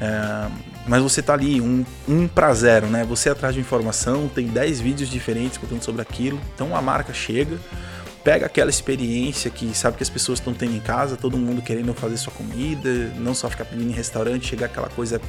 É, 0.00 0.48
mas 0.86 1.02
você 1.02 1.22
tá 1.22 1.34
ali, 1.34 1.60
um, 1.60 1.84
um 2.08 2.26
para 2.26 2.52
zero, 2.54 2.86
né? 2.86 3.04
Você 3.04 3.28
atrás 3.28 3.54
de 3.54 3.60
informação, 3.60 4.28
tem 4.28 4.46
10 4.46 4.80
vídeos 4.80 5.10
diferentes 5.10 5.58
contando 5.58 5.82
sobre 5.82 6.00
aquilo. 6.00 6.40
Então 6.54 6.74
a 6.74 6.80
marca 6.80 7.12
chega, 7.12 7.58
pega 8.22 8.46
aquela 8.46 8.70
experiência 8.70 9.50
que 9.50 9.74
sabe 9.74 9.96
que 9.96 10.02
as 10.02 10.10
pessoas 10.10 10.38
estão 10.38 10.52
tendo 10.52 10.76
em 10.76 10.80
casa, 10.80 11.16
todo 11.16 11.38
mundo 11.38 11.62
querendo 11.62 11.92
fazer 11.94 12.16
sua 12.16 12.32
comida, 12.32 12.90
não 13.16 13.34
só 13.34 13.48
ficar 13.48 13.64
pedindo 13.64 13.90
em 13.90 13.94
restaurante, 13.94 14.46
chegar 14.46 14.66
aquela 14.66 14.88
coisa 14.88 15.20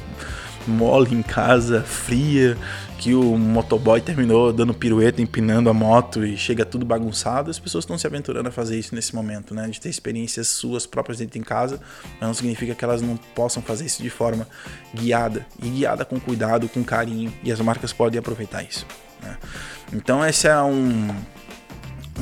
mole 0.66 1.14
em 1.14 1.22
casa, 1.22 1.82
fria, 1.82 2.56
que 2.98 3.14
o 3.14 3.36
motoboy 3.36 4.00
terminou 4.00 4.52
dando 4.52 4.72
pirueta, 4.72 5.20
empinando 5.20 5.68
a 5.68 5.74
moto 5.74 6.24
e 6.24 6.36
chega 6.36 6.64
tudo 6.64 6.84
bagunçado, 6.84 7.50
as 7.50 7.58
pessoas 7.58 7.82
estão 7.82 7.98
se 7.98 8.06
aventurando 8.06 8.48
a 8.48 8.52
fazer 8.52 8.78
isso 8.78 8.94
nesse 8.94 9.14
momento, 9.14 9.54
né? 9.54 9.66
De 9.68 9.80
ter 9.80 9.88
experiências 9.88 10.48
suas 10.48 10.86
próprias 10.86 11.18
dentro 11.18 11.38
em 11.38 11.42
casa, 11.42 11.80
mas 12.20 12.28
não 12.28 12.34
significa 12.34 12.74
que 12.74 12.84
elas 12.84 13.02
não 13.02 13.16
possam 13.16 13.62
fazer 13.62 13.86
isso 13.86 14.02
de 14.02 14.10
forma 14.10 14.46
guiada 14.94 15.46
e 15.60 15.68
guiada 15.68 16.04
com 16.04 16.20
cuidado, 16.20 16.68
com 16.68 16.84
carinho, 16.84 17.32
e 17.42 17.50
as 17.50 17.60
marcas 17.60 17.92
podem 17.92 18.18
aproveitar 18.18 18.62
isso. 18.62 18.86
Né? 19.20 19.36
Então 19.92 20.22
essa 20.22 20.48
é 20.48 20.62
um, 20.62 21.08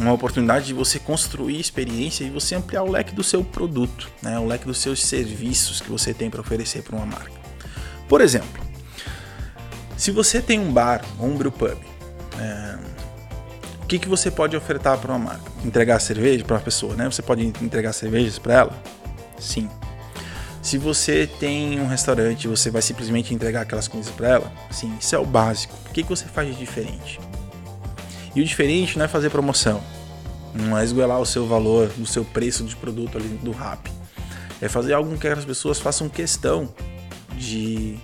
uma 0.01 0.13
oportunidade 0.13 0.67
de 0.67 0.75
você 0.75 0.99
construir 0.99 1.61
experiência 1.61 2.25
e 2.25 2.31
você 2.31 2.55
ampliar 2.55 2.83
o 2.83 2.91
leque 2.91 3.15
do 3.15 3.23
seu 3.23 3.45
produto, 3.45 4.11
né? 4.23 4.39
o 4.39 4.47
leque 4.47 4.65
dos 4.65 4.79
seus 4.79 5.05
serviços 5.05 5.81
que 5.81 5.91
você 5.91 6.15
tem 6.15 6.31
para 6.31 6.41
oferecer 6.41 6.83
para 6.83 6.97
uma 6.97 7.07
marca. 7.07 7.33
Por 8.09 8.21
exemplo, 8.21 8.61
se 9.97 10.11
você 10.11 10.41
tem 10.41 10.59
um 10.59 10.73
bar 10.73 11.05
ou 11.19 11.27
um 11.29 11.37
brewpub, 11.37 11.77
é, 12.39 12.79
o 13.83 13.87
que, 13.87 13.99
que 13.99 14.09
você 14.09 14.31
pode 14.31 14.57
ofertar 14.57 14.99
para 14.99 15.13
uma 15.13 15.19
marca? 15.19 15.51
Entregar 15.65 16.01
cerveja 16.01 16.45
para 16.45 16.57
uma 16.57 16.63
pessoa, 16.63 16.95
né? 16.95 17.05
Você 17.05 17.23
pode 17.23 17.45
entregar 17.45 17.93
cervejas 17.93 18.39
para 18.39 18.55
ela? 18.55 18.83
Sim. 19.39 19.69
Se 20.63 20.79
você 20.79 21.27
tem 21.27 21.81
um 21.81 21.87
restaurante, 21.87 22.47
você 22.47 22.71
vai 22.71 22.83
simplesmente 22.83 23.35
entregar 23.35 23.63
aquelas 23.63 23.89
coisas 23.89 24.11
para 24.11 24.29
ela? 24.29 24.53
Sim, 24.71 24.97
isso 25.01 25.15
é 25.15 25.19
o 25.19 25.27
básico. 25.27 25.75
O 25.89 25.93
que, 25.93 26.03
que 26.03 26.09
você 26.09 26.27
faz 26.27 26.49
de 26.49 26.55
diferente? 26.55 27.19
E 28.35 28.41
o 28.41 28.45
diferente 28.45 28.97
não 28.97 29.05
é 29.05 29.09
fazer 29.09 29.31
promoção, 29.31 29.83
não 30.55 30.79
é 30.79 30.85
esgoelar 30.85 31.21
o 31.21 31.27
seu 31.27 31.47
valor, 31.47 31.91
o 32.01 32.07
seu 32.07 32.25
preço 32.25 32.65
de 32.65 32.77
produto 32.77 33.19
ali 33.19 33.29
do 33.43 33.51
rap. 33.51 33.91
É 34.61 34.69
fazer 34.69 34.93
algo 34.93 35.17
que 35.19 35.27
as 35.27 35.45
pessoas 35.45 35.79
façam 35.79 36.09
questão 36.09 36.73
de 37.37 37.99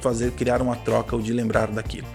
fazer 0.00 0.32
criar 0.32 0.62
uma 0.62 0.76
troca 0.76 1.14
ou 1.14 1.22
de 1.22 1.32
lembrar 1.32 1.68
daquilo. 1.68 2.06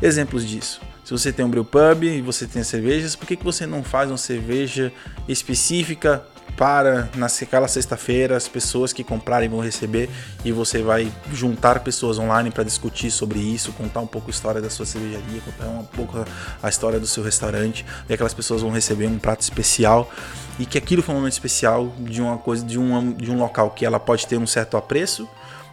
Exemplos 0.00 0.46
disso. 0.46 0.80
Se 1.04 1.12
você 1.12 1.32
tem 1.32 1.44
um 1.44 1.50
brew 1.50 1.64
pub 1.64 2.04
e 2.04 2.20
você 2.20 2.46
tem 2.46 2.62
cervejas, 2.62 3.16
por 3.16 3.26
que, 3.26 3.36
que 3.36 3.44
você 3.44 3.66
não 3.66 3.82
faz 3.82 4.10
uma 4.10 4.18
cerveja 4.18 4.92
específica 5.26 6.24
para 6.58 7.08
naquela 7.14 7.68
sexta-feira 7.68 8.36
as 8.36 8.48
pessoas 8.48 8.92
que 8.92 9.04
comprarem 9.04 9.48
vão 9.48 9.60
receber 9.60 10.10
e 10.44 10.50
você 10.50 10.82
vai 10.82 11.10
juntar 11.32 11.78
pessoas 11.78 12.18
online 12.18 12.50
para 12.50 12.64
discutir 12.64 13.12
sobre 13.12 13.38
isso, 13.38 13.72
contar 13.74 14.00
um 14.00 14.06
pouco 14.08 14.26
a 14.26 14.30
história 14.30 14.60
da 14.60 14.68
sua 14.68 14.84
cervejaria, 14.84 15.40
contar 15.40 15.68
um 15.68 15.84
pouco 15.84 16.24
a 16.60 16.68
história 16.68 16.98
do 16.98 17.06
seu 17.06 17.22
restaurante, 17.22 17.86
e 18.08 18.12
aquelas 18.12 18.34
pessoas 18.34 18.60
vão 18.60 18.72
receber 18.72 19.06
um 19.06 19.20
prato 19.20 19.42
especial 19.42 20.10
e 20.58 20.66
que 20.66 20.76
aquilo 20.76 21.00
foi 21.00 21.14
um 21.14 21.18
momento 21.18 21.34
especial 21.34 21.94
de 22.00 22.20
uma 22.20 22.36
coisa 22.36 22.66
de 22.66 22.76
um, 22.76 23.12
de 23.12 23.30
um 23.30 23.38
local 23.38 23.70
que 23.70 23.86
ela 23.86 24.00
pode 24.00 24.26
ter 24.26 24.36
um 24.36 24.46
certo 24.46 24.76
apreço 24.76 25.28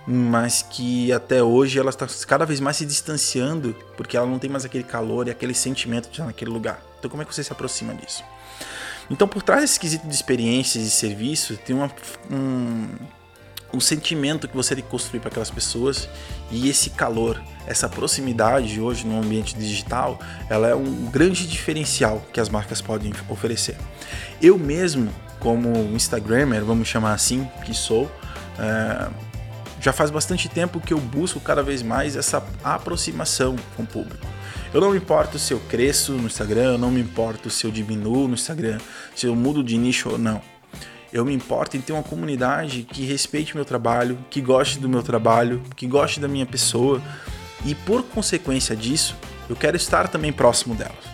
mas 0.08 0.62
que 0.62 1.12
até 1.12 1.42
hoje 1.42 1.80
ela 1.80 1.90
está 1.90 2.06
cada 2.28 2.46
vez 2.46 2.60
mais 2.60 2.78
se 2.78 2.86
distanciando 2.86 3.76
porque 3.98 4.16
ela 4.16 4.28
não 4.28 4.38
tem 4.38 4.52
mais 4.52 4.64
aquele 4.64 4.84
calor 4.84 5.28
e 5.28 5.32
aquele 5.32 5.56
sentimento 5.56 6.04
de 6.04 6.12
estar 6.12 6.26
naquele 6.26 6.52
lugar. 6.52 6.80
Então, 7.00 7.10
como 7.10 7.24
é 7.24 7.26
que 7.26 7.34
você 7.34 7.44
se 7.44 7.52
aproxima 7.52 7.92
disso? 7.96 8.24
Então, 9.10 9.28
por 9.28 9.44
trás 9.44 9.62
desse 9.62 9.80
quesito 9.80 10.08
de 10.08 10.14
experiências 10.14 10.84
e 10.84 10.90
serviço, 10.90 11.58
tem 11.58 11.76
uma, 11.76 11.92
um, 12.32 12.88
um 13.74 13.80
sentimento 13.80 14.48
que 14.48 14.56
você 14.56 14.76
tem 14.76 14.84
que 14.84 14.90
construir 14.90 15.20
para 15.20 15.30
aquelas 15.30 15.52
pessoas 15.52 16.10
e 16.52 16.70
esse 16.70 16.90
calor, 16.92 17.42
essa 17.68 17.88
proximidade 17.88 18.80
hoje 18.80 19.06
no 19.06 19.20
ambiente 19.20 19.56
digital, 19.56 20.20
ela 20.50 20.68
é 20.68 20.76
um 20.76 21.06
grande 21.06 21.48
diferencial 21.48 22.26
que 22.34 22.40
as 22.40 22.50
marcas 22.50 22.82
podem 22.82 23.14
oferecer. 23.30 23.78
Eu 24.42 24.58
mesmo, 24.58 25.12
como 25.40 25.70
Instagrammer, 25.94 26.64
vamos 26.64 26.88
chamar 26.88 27.14
assim, 27.14 27.48
que 27.64 27.74
sou, 27.74 28.12
é, 28.58 29.10
já 29.80 29.94
faz 29.94 30.10
bastante 30.10 30.50
tempo 30.50 30.80
que 30.80 30.94
eu 30.94 31.00
busco 31.00 31.40
cada 31.40 31.62
vez 31.62 31.84
mais 31.84 32.16
essa 32.16 32.44
aproximação 32.64 33.56
com 33.76 33.84
o 33.84 33.88
público. 33.88 34.35
Eu 34.76 34.82
não 34.82 34.92
me 34.92 34.98
importo 34.98 35.40
se 35.40 35.54
eu 35.54 35.60
cresço 35.70 36.12
no 36.12 36.28
Instagram, 36.28 36.74
eu 36.74 36.78
não 36.78 36.92
me 36.92 37.00
importo 37.00 37.50
se 37.50 37.66
eu 37.66 37.72
diminuo 37.72 38.28
no 38.28 38.34
Instagram, 38.34 38.78
se 39.16 39.26
eu 39.26 39.34
mudo 39.34 39.64
de 39.64 39.78
nicho 39.78 40.10
ou 40.10 40.18
não. 40.18 40.42
Eu 41.14 41.24
me 41.24 41.34
importo 41.34 41.78
em 41.78 41.80
ter 41.80 41.94
uma 41.94 42.04
comunidade 42.04 42.84
que 42.84 43.06
respeite 43.06 43.56
meu 43.56 43.64
trabalho, 43.64 44.18
que 44.30 44.42
goste 44.42 44.78
do 44.78 44.90
meu 44.90 45.02
trabalho, 45.02 45.64
que 45.78 45.88
goste 45.88 46.20
da 46.20 46.28
minha 46.28 46.46
pessoa 46.46 47.02
e 47.64 47.74
por 47.74 48.04
consequência 48.04 48.76
disso, 48.76 49.16
eu 49.48 49.56
quero 49.56 49.78
estar 49.78 50.10
também 50.10 50.34
próximo 50.34 50.76
delas. 50.76 51.06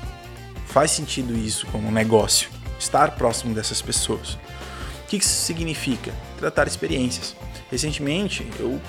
Faz 0.65 0.89
sentido 0.89 1.38
isso 1.38 1.68
como 1.68 1.91
negócio, 1.91 2.50
estar 2.80 3.12
próximo 3.12 3.53
dessas 3.53 3.80
pessoas. 3.80 4.39
O 5.03 5.08
que 5.08 5.18
isso 5.18 5.46
significa? 5.46 6.12
Tratar 6.39 6.68
experiências. 6.68 7.36
Recentemente 7.70 8.44
eu 8.60 8.82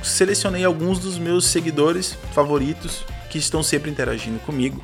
selecionei 0.00 0.64
alguns 0.64 1.00
dos 1.00 1.18
meus 1.18 1.46
seguidores 1.46 2.16
favoritos 2.32 3.04
que 3.30 3.38
estão 3.38 3.62
sempre 3.62 3.90
interagindo 3.90 4.38
comigo 4.40 4.82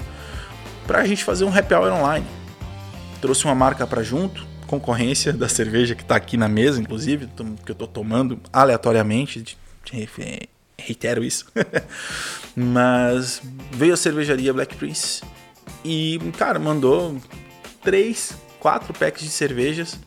para 0.86 1.00
a 1.00 1.06
gente 1.06 1.24
fazer 1.24 1.44
um 1.44 1.56
happy 1.56 1.74
hour 1.74 1.92
online. 1.92 2.26
Trouxe 3.20 3.44
uma 3.44 3.54
marca 3.54 3.86
para 3.86 4.02
junto, 4.02 4.46
concorrência 4.66 5.32
da 5.32 5.48
cerveja 5.48 5.94
que 5.94 6.02
está 6.02 6.16
aqui 6.16 6.36
na 6.36 6.48
mesa, 6.48 6.80
inclusive, 6.80 7.28
que 7.64 7.70
eu 7.70 7.72
estou 7.72 7.86
tomando 7.86 8.40
aleatoriamente, 8.52 9.56
reitero 10.78 11.22
isso. 11.22 11.46
Mas 12.56 13.40
veio 13.70 13.94
a 13.94 13.96
cervejaria 13.96 14.52
Black 14.52 14.76
Prince 14.76 15.22
e, 15.84 16.18
cara, 16.36 16.58
mandou 16.58 17.16
três, 17.82 18.36
quatro 18.60 18.92
packs 18.92 19.22
de 19.22 19.30
cervejas 19.30 19.98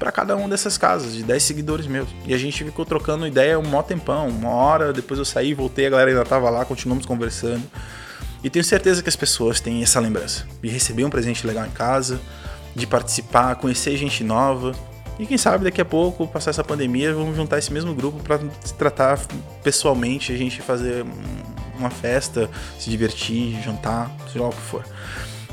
para 0.00 0.10
cada 0.10 0.34
uma 0.34 0.48
dessas 0.48 0.78
casas, 0.78 1.12
de 1.12 1.22
10 1.22 1.42
seguidores 1.42 1.86
meus. 1.86 2.08
E 2.26 2.32
a 2.32 2.38
gente 2.38 2.64
ficou 2.64 2.86
trocando 2.86 3.26
ideia 3.26 3.58
um 3.58 3.62
mó 3.62 3.82
tempão, 3.82 4.28
uma 4.28 4.48
hora, 4.48 4.94
depois 4.94 5.18
eu 5.18 5.26
saí, 5.26 5.52
voltei, 5.52 5.86
a 5.86 5.90
galera 5.90 6.10
ainda 6.10 6.24
tava 6.24 6.48
lá, 6.48 6.64
continuamos 6.64 7.04
conversando. 7.04 7.62
E 8.42 8.48
tenho 8.48 8.64
certeza 8.64 9.02
que 9.02 9.10
as 9.10 9.14
pessoas 9.14 9.60
têm 9.60 9.82
essa 9.82 10.00
lembrança 10.00 10.46
de 10.62 10.70
receber 10.70 11.04
um 11.04 11.10
presente 11.10 11.46
legal 11.46 11.66
em 11.66 11.70
casa, 11.70 12.18
de 12.74 12.86
participar, 12.86 13.54
conhecer 13.56 13.94
gente 13.98 14.24
nova. 14.24 14.72
E 15.18 15.26
quem 15.26 15.36
sabe 15.36 15.64
daqui 15.64 15.82
a 15.82 15.84
pouco, 15.84 16.26
passar 16.26 16.48
essa 16.48 16.64
pandemia, 16.64 17.12
vamos 17.12 17.36
juntar 17.36 17.58
esse 17.58 17.70
mesmo 17.70 17.94
grupo 17.94 18.22
para 18.22 18.38
se 18.64 18.72
tratar 18.72 19.20
pessoalmente, 19.62 20.32
a 20.32 20.36
gente 20.36 20.62
fazer 20.62 21.04
uma 21.78 21.90
festa, 21.90 22.48
se 22.78 22.88
divertir, 22.88 23.60
jantar, 23.62 24.10
seja 24.26 24.40
lá 24.40 24.48
o 24.48 24.52
que 24.52 24.62
for. 24.62 24.82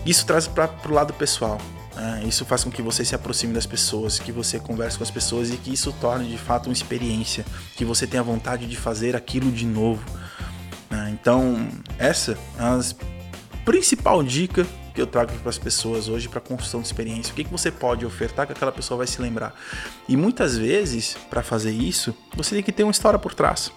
Isso 0.05 0.25
traz 0.25 0.47
para 0.47 0.71
o 0.87 0.93
lado 0.93 1.13
pessoal. 1.13 1.57
Né? 1.97 2.23
Isso 2.27 2.45
faz 2.45 2.63
com 2.63 2.69
que 2.69 2.81
você 2.81 3.03
se 3.03 3.15
aproxime 3.15 3.53
das 3.53 3.65
pessoas, 3.65 4.19
que 4.19 4.31
você 4.31 4.59
converse 4.59 4.97
com 4.97 5.03
as 5.03 5.09
pessoas 5.09 5.51
e 5.51 5.57
que 5.57 5.73
isso 5.73 5.91
torne 5.99 6.29
de 6.29 6.37
fato 6.37 6.67
uma 6.67 6.73
experiência, 6.73 7.43
que 7.75 7.83
você 7.83 8.05
tenha 8.05 8.21
vontade 8.21 8.67
de 8.67 8.77
fazer 8.77 9.15
aquilo 9.15 9.51
de 9.51 9.65
novo. 9.65 10.03
Né? 10.91 11.17
Então, 11.19 11.67
essa 11.97 12.33
é 12.33 12.63
a 12.63 12.79
principal 13.65 14.23
dica 14.23 14.65
que 14.93 15.01
eu 15.01 15.07
trago 15.07 15.31
para 15.39 15.49
as 15.49 15.57
pessoas 15.57 16.07
hoje 16.07 16.29
para 16.29 16.39
construção 16.39 16.81
de 16.81 16.87
experiência. 16.87 17.31
O 17.31 17.35
que, 17.35 17.43
que 17.43 17.51
você 17.51 17.71
pode 17.71 18.05
ofertar 18.05 18.45
que 18.45 18.53
aquela 18.53 18.71
pessoa 18.71 18.99
vai 18.99 19.07
se 19.07 19.21
lembrar? 19.21 19.55
E 20.07 20.15
muitas 20.15 20.57
vezes, 20.57 21.17
para 21.29 21.43
fazer 21.43 21.71
isso, 21.71 22.15
você 22.35 22.55
tem 22.55 22.63
que 22.63 22.71
ter 22.71 22.83
uma 22.83 22.91
história 22.91 23.19
por 23.19 23.33
trás. 23.33 23.71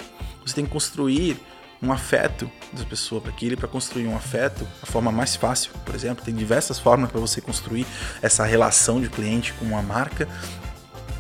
Você 0.47 0.55
tem 0.55 0.65
que 0.65 0.71
construir 0.71 1.39
um 1.83 1.93
afeto 1.93 2.51
da 2.73 2.85
pessoa 2.85 3.21
para 3.21 3.31
aquilo, 3.31 3.57
para 3.57 3.69
construir 3.69 4.07
um 4.07 4.17
afeto, 4.17 4.67
a 4.83 4.87
forma 4.87 5.11
mais 5.11 5.35
fácil, 5.35 5.73
por 5.85 5.95
exemplo, 5.95 6.25
tem 6.25 6.35
diversas 6.35 6.79
formas 6.79 7.11
para 7.11 7.21
você 7.21 7.41
construir 7.41 7.87
essa 8.21 8.45
relação 8.45 9.01
de 9.01 9.09
cliente 9.09 9.53
com 9.55 9.65
uma 9.65 9.83
marca, 9.83 10.29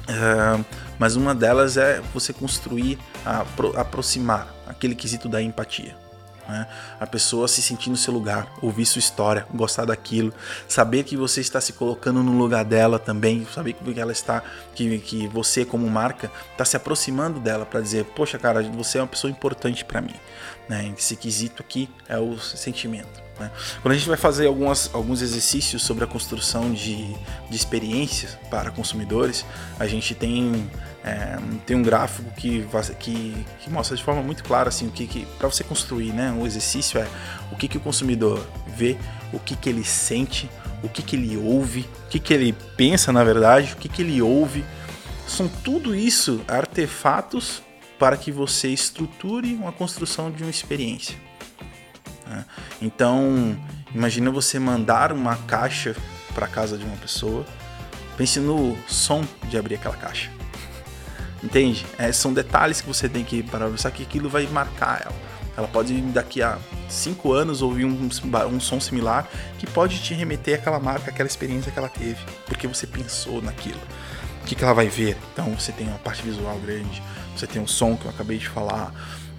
uh, 0.09 0.64
mas 0.99 1.17
uma 1.17 1.35
delas 1.35 1.76
é 1.76 2.00
você 2.12 2.33
construir, 2.33 2.99
a, 3.25 3.45
aproximar 3.76 4.55
aquele 4.67 4.95
quesito 4.95 5.29
da 5.29 5.40
empatia. 5.43 5.97
Né? 6.50 6.66
A 6.99 7.07
pessoa 7.07 7.47
se 7.49 7.62
sentir 7.62 7.90
no 7.90 7.97
seu 7.97 8.12
lugar, 8.12 8.49
ouvir 8.61 8.85
sua 8.85 8.99
história, 8.99 9.47
gostar 9.54 9.85
daquilo, 9.85 10.33
saber 10.69 11.04
que 11.04 11.16
você 11.16 11.40
está 11.40 11.61
se 11.61 11.73
colocando 11.73 12.23
no 12.23 12.37
lugar 12.37 12.64
dela 12.64 12.99
também, 12.99 13.47
saber 13.54 13.75
que 13.75 14.00
ela 14.00 14.12
está, 14.12 14.42
que, 14.75 14.99
que 14.99 15.28
você 15.28 15.64
como 15.64 15.88
marca 15.88 16.30
está 16.52 16.64
se 16.64 16.76
aproximando 16.76 17.40
dela 17.40 17.64
para 17.64 17.80
dizer, 17.80 18.04
poxa 18.04 18.38
cara, 18.38 18.62
você 18.62 18.99
é 18.99 19.02
uma 19.02 19.07
pessoa 19.07 19.30
importante 19.30 19.85
para 19.85 20.00
mim. 20.00 20.14
Né? 20.69 20.92
Esse 20.97 21.16
quesito 21.16 21.62
aqui 21.62 21.88
é 22.09 22.19
o 22.19 22.38
sentimento. 22.38 23.29
Né? 23.40 23.50
Quando 23.80 23.92
a 23.92 23.97
gente 23.97 24.06
vai 24.06 24.18
fazer 24.18 24.47
algumas, 24.47 24.90
alguns 24.92 25.23
exercícios 25.23 25.82
sobre 25.82 26.04
a 26.04 26.06
construção 26.06 26.73
de, 26.73 27.12
de 27.49 27.56
experiências 27.56 28.38
para 28.50 28.70
consumidores, 28.70 29.47
a 29.78 29.87
gente 29.87 30.14
tem, 30.14 30.70
é, 31.02 31.38
tem 31.66 31.76
um 31.76 31.82
gráfico 31.82 32.30
que, 32.37 32.66
que, 32.99 33.47
que, 33.61 33.70
mostra 33.70 33.97
de 33.97 34.04
forma 34.04 34.23
muito 34.23 34.44
clara 34.44 34.68
assim, 34.68 34.87
o 34.87 34.90
que, 34.90 35.06
que 35.06 35.26
para 35.38 35.49
você 35.49 35.64
construir 35.64 36.12
né, 36.12 36.30
um 36.30 36.47
exercício 36.47 37.00
é 37.00 37.09
o 37.50 37.56
que, 37.56 37.66
que 37.66 37.78
o 37.78 37.80
consumidor 37.80 38.47
vê, 38.66 38.99
o 39.32 39.38
que, 39.38 39.56
que 39.56 39.70
ele 39.70 39.85
sente, 39.85 40.50
o 40.82 40.88
que, 40.88 41.02
que 41.02 41.16
ele 41.16 41.37
ouve, 41.38 41.88
o 42.06 42.09
que, 42.11 42.20
que 42.20 42.35
ele 42.35 42.52
pensa 42.76 43.11
na 43.11 43.25
verdade, 43.25 43.73
o 43.73 43.76
que, 43.76 43.88
que 43.88 44.02
ele 44.02 44.20
ouve. 44.20 44.64
São 45.26 45.49
tudo 45.49 45.94
isso 45.94 46.42
artefatos 46.47 47.62
para 47.99 48.16
que 48.16 48.32
você 48.32 48.68
estruture 48.68 49.54
uma 49.54 49.73
construção 49.73 50.30
de 50.30 50.42
uma 50.42 50.50
experiência. 50.50 51.29
Né? 52.30 52.44
Então, 52.80 53.58
imagina 53.92 54.30
você 54.30 54.58
mandar 54.58 55.12
uma 55.12 55.37
caixa 55.37 55.96
para 56.32 56.46
casa 56.46 56.78
de 56.78 56.84
uma 56.84 56.96
pessoa. 56.96 57.44
Pense 58.16 58.38
no 58.38 58.78
som 58.87 59.25
de 59.49 59.58
abrir 59.58 59.75
aquela 59.75 59.96
caixa. 59.96 60.30
Entende? 61.42 61.84
É, 61.99 62.12
são 62.12 62.32
detalhes 62.32 62.80
que 62.80 62.87
você 62.87 63.08
tem 63.08 63.25
que 63.25 63.42
para 63.42 63.68
pensar 63.68 63.90
que 63.90 64.02
aquilo 64.02 64.28
vai 64.28 64.46
marcar 64.46 65.02
ela. 65.04 65.30
Ela 65.56 65.66
pode 65.66 66.00
daqui 66.02 66.40
a 66.40 66.58
cinco 66.88 67.32
anos 67.32 67.60
ouvir 67.62 67.84
um, 67.84 68.08
um 68.50 68.60
som 68.60 68.78
similar 68.78 69.28
que 69.58 69.66
pode 69.66 70.00
te 70.00 70.14
remeter 70.14 70.58
àquela 70.58 70.78
marca, 70.78 71.10
àquela 71.10 71.26
experiência 71.26 71.72
que 71.72 71.78
ela 71.78 71.88
teve, 71.88 72.18
porque 72.46 72.66
você 72.66 72.87
pensou 72.87 73.42
naquilo. 73.42 73.80
O 74.42 74.46
que, 74.46 74.54
que 74.54 74.62
ela 74.62 74.72
vai 74.72 74.88
ver? 74.88 75.16
Então 75.32 75.52
você 75.54 75.72
tem 75.72 75.87
uma 75.88 75.99
parte 75.99 76.22
visual 76.22 76.56
grande, 76.60 77.02
você 77.37 77.46
tem 77.46 77.60
um 77.60 77.66
som 77.66 77.96
que 77.96 78.04
eu 78.04 78.10
acabei 78.10 78.38
de 78.38 78.49
falar, 78.49 78.92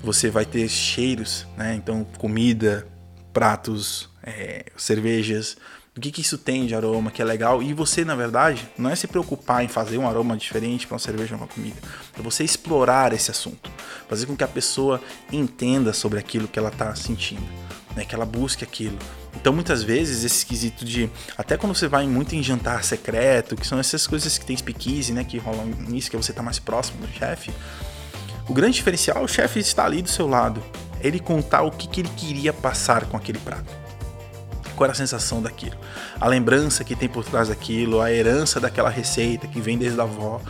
você 0.04 0.30
vai 0.30 0.46
ter 0.46 0.68
cheiros, 0.68 1.48
né? 1.58 1.76
Então 1.76 2.06
comida, 2.18 2.88
pratos, 3.32 4.10
é, 4.24 4.66
cervejas, 4.76 5.58
o 5.96 6.00
que, 6.00 6.10
que 6.10 6.22
isso 6.22 6.38
tem 6.38 6.66
de 6.66 6.74
aroma 6.74 7.12
que 7.12 7.22
é 7.22 7.26
legal. 7.26 7.62
E 7.62 7.74
você, 7.74 8.06
na 8.06 8.16
verdade, 8.16 8.68
não 8.78 8.90
é 8.90 8.96
se 8.96 9.08
preocupar 9.08 9.64
em 9.64 9.68
fazer 9.68 9.98
um 9.98 10.08
aroma 10.08 10.38
diferente 10.38 10.88
para 10.88 10.96
uma 10.96 11.00
cerveja 11.00 11.36
ou 11.36 11.42
uma 11.42 11.48
comida. 11.48 11.76
É 12.18 12.22
você 12.22 12.46
explorar 12.46 13.12
esse 13.12 13.30
assunto. 13.30 13.70
Fazer 14.08 14.26
com 14.26 14.36
que 14.36 14.44
a 14.44 14.48
pessoa 14.48 15.02
entenda 15.32 15.92
sobre 15.92 16.18
aquilo 16.18 16.48
que 16.48 16.58
ela 16.58 16.70
está 16.70 16.96
sentindo. 16.96 17.44
Né, 17.94 18.06
que 18.06 18.16
ela 18.16 18.26
busque 18.26 18.64
aquilo. 18.64 18.98
Então, 19.36 19.52
muitas 19.52 19.84
vezes, 19.84 20.24
esse 20.24 20.38
esquisito 20.38 20.86
de. 20.86 21.10
Até 21.38 21.58
quando 21.58 21.76
você 21.76 21.90
vai 21.90 22.08
muito 22.08 22.34
em 22.34 22.42
jantar 22.42 22.86
secreto, 22.86 23.58
que 23.58 23.68
são 23.68 23.78
essas 23.78 24.08
coisas 24.08 24.38
que 24.38 24.46
tem 24.46 24.56
speakeasy, 24.56 25.12
né? 25.12 25.26
Que 25.26 25.38
rolam 25.38 25.66
nisso, 25.66 26.10
que 26.10 26.16
você 26.16 26.32
está 26.32 26.42
mais 26.42 26.58
próximo 26.58 27.06
do 27.06 27.12
chefe. 27.12 27.52
O 28.48 28.54
grande 28.54 28.76
diferencial 28.76 29.18
é 29.18 29.22
o 29.22 29.28
chefe 29.28 29.60
estar 29.60 29.86
ali 29.86 30.02
do 30.02 30.10
seu 30.10 30.28
lado. 30.28 30.62
Ele 31.00 31.20
contar 31.20 31.64
o 31.64 31.72
que, 31.72 31.88
que 31.88 32.02
ele 32.02 32.10
queria 32.10 32.54
passar 32.54 33.06
com 33.06 33.18
aquele 33.18 33.40
prato 33.40 33.82
qual 34.76 34.86
era 34.86 34.94
a 34.94 34.96
sensação 34.96 35.44
daquilo, 35.44 35.76
a 36.20 36.28
lembrança 36.28 36.84
que 36.84 36.96
tem 36.96 37.08
por 37.08 37.24
trás 37.24 37.50
daquilo, 37.50 38.02
a 38.02 38.12
herança 38.12 38.60
daquela 38.60 38.90
receita 38.90 39.48
que 39.48 39.62
vem 39.62 39.78
desde 39.78 40.00
a 40.00 40.04
avó 40.04 40.42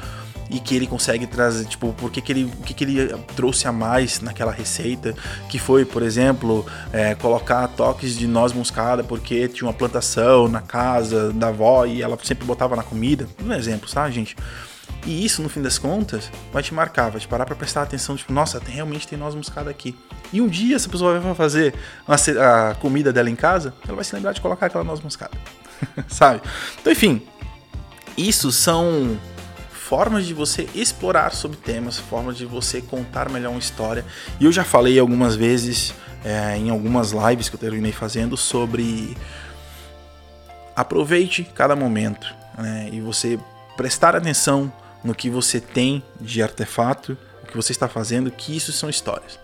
e 0.49 0.59
que 0.59 0.75
ele 0.75 0.85
consegue 0.85 1.25
trazer, 1.25 1.65
tipo, 1.65 1.93
por 1.93 2.11
que, 2.11 2.21
que 2.21 2.31
ele, 2.31 2.43
o 2.43 2.63
que, 2.63 2.73
que 2.73 2.83
ele 2.83 3.07
trouxe 3.35 3.67
a 3.67 3.71
mais 3.71 4.19
naquela 4.19 4.51
receita, 4.51 5.15
que 5.49 5.57
foi, 5.57 5.85
por 5.85 6.03
exemplo, 6.03 6.65
é, 6.91 7.15
colocar 7.15 7.67
toques 7.69 8.17
de 8.17 8.27
noz 8.27 8.51
moscada 8.51 9.01
porque 9.01 9.47
tinha 9.47 9.65
uma 9.67 9.73
plantação 9.73 10.49
na 10.49 10.61
casa 10.61 11.31
da 11.31 11.47
avó 11.47 11.85
e 11.85 12.01
ela 12.01 12.17
sempre 12.21 12.45
botava 12.45 12.75
na 12.75 12.83
comida. 12.83 13.27
Um 13.41 13.53
exemplo, 13.53 13.89
tá, 13.89 14.09
gente? 14.09 14.35
E 15.05 15.25
isso, 15.25 15.41
no 15.41 15.49
fim 15.49 15.61
das 15.61 15.77
contas, 15.77 16.31
vai 16.53 16.61
te 16.61 16.73
marcar, 16.73 17.09
vai 17.09 17.19
te 17.19 17.27
parar 17.27 17.45
pra 17.45 17.55
prestar 17.55 17.81
atenção, 17.81 18.15
tipo, 18.15 18.31
nossa, 18.31 18.61
realmente 18.63 19.07
tem 19.07 19.17
noz 19.17 19.33
moscada 19.33 19.69
aqui. 19.69 19.97
E 20.31 20.39
um 20.39 20.47
dia 20.47 20.75
essa 20.75 20.87
pessoa 20.87 21.19
vai 21.19 21.35
fazer 21.35 21.73
a 22.07 22.75
comida 22.75 23.11
dela 23.11 23.29
em 23.29 23.35
casa, 23.35 23.73
ela 23.85 23.95
vai 23.95 24.05
se 24.05 24.15
lembrar 24.15 24.33
de 24.33 24.41
colocar 24.41 24.67
aquela 24.67 24.83
noz 24.83 25.01
moscada. 25.01 25.31
Sabe? 26.07 26.41
Então, 26.79 26.93
enfim, 26.93 27.21
isso 28.15 28.51
são 28.51 29.17
formas 29.71 30.25
de 30.25 30.33
você 30.33 30.69
explorar 30.75 31.33
sobre 31.33 31.57
temas, 31.57 31.97
formas 31.97 32.37
de 32.37 32.45
você 32.45 32.79
contar 32.81 33.29
melhor 33.29 33.49
uma 33.49 33.59
história. 33.59 34.05
E 34.39 34.45
eu 34.45 34.51
já 34.51 34.63
falei 34.63 34.99
algumas 34.99 35.35
vezes, 35.35 35.93
é, 36.23 36.55
em 36.57 36.69
algumas 36.69 37.11
lives 37.11 37.49
que 37.49 37.55
eu 37.55 37.59
terminei 37.59 37.91
fazendo, 37.91 38.37
sobre 38.37 39.17
aproveite 40.75 41.43
cada 41.43 41.75
momento 41.75 42.33
né, 42.57 42.89
e 42.91 43.01
você 43.01 43.37
prestar 43.75 44.15
atenção 44.15 44.71
no 45.03 45.15
que 45.15 45.29
você 45.29 45.59
tem 45.59 46.03
de 46.19 46.41
artefato, 46.41 47.17
o 47.43 47.47
que 47.47 47.55
você 47.55 47.71
está 47.71 47.87
fazendo, 47.87 48.31
que 48.31 48.55
isso 48.55 48.71
são 48.71 48.89
histórias. 48.89 49.39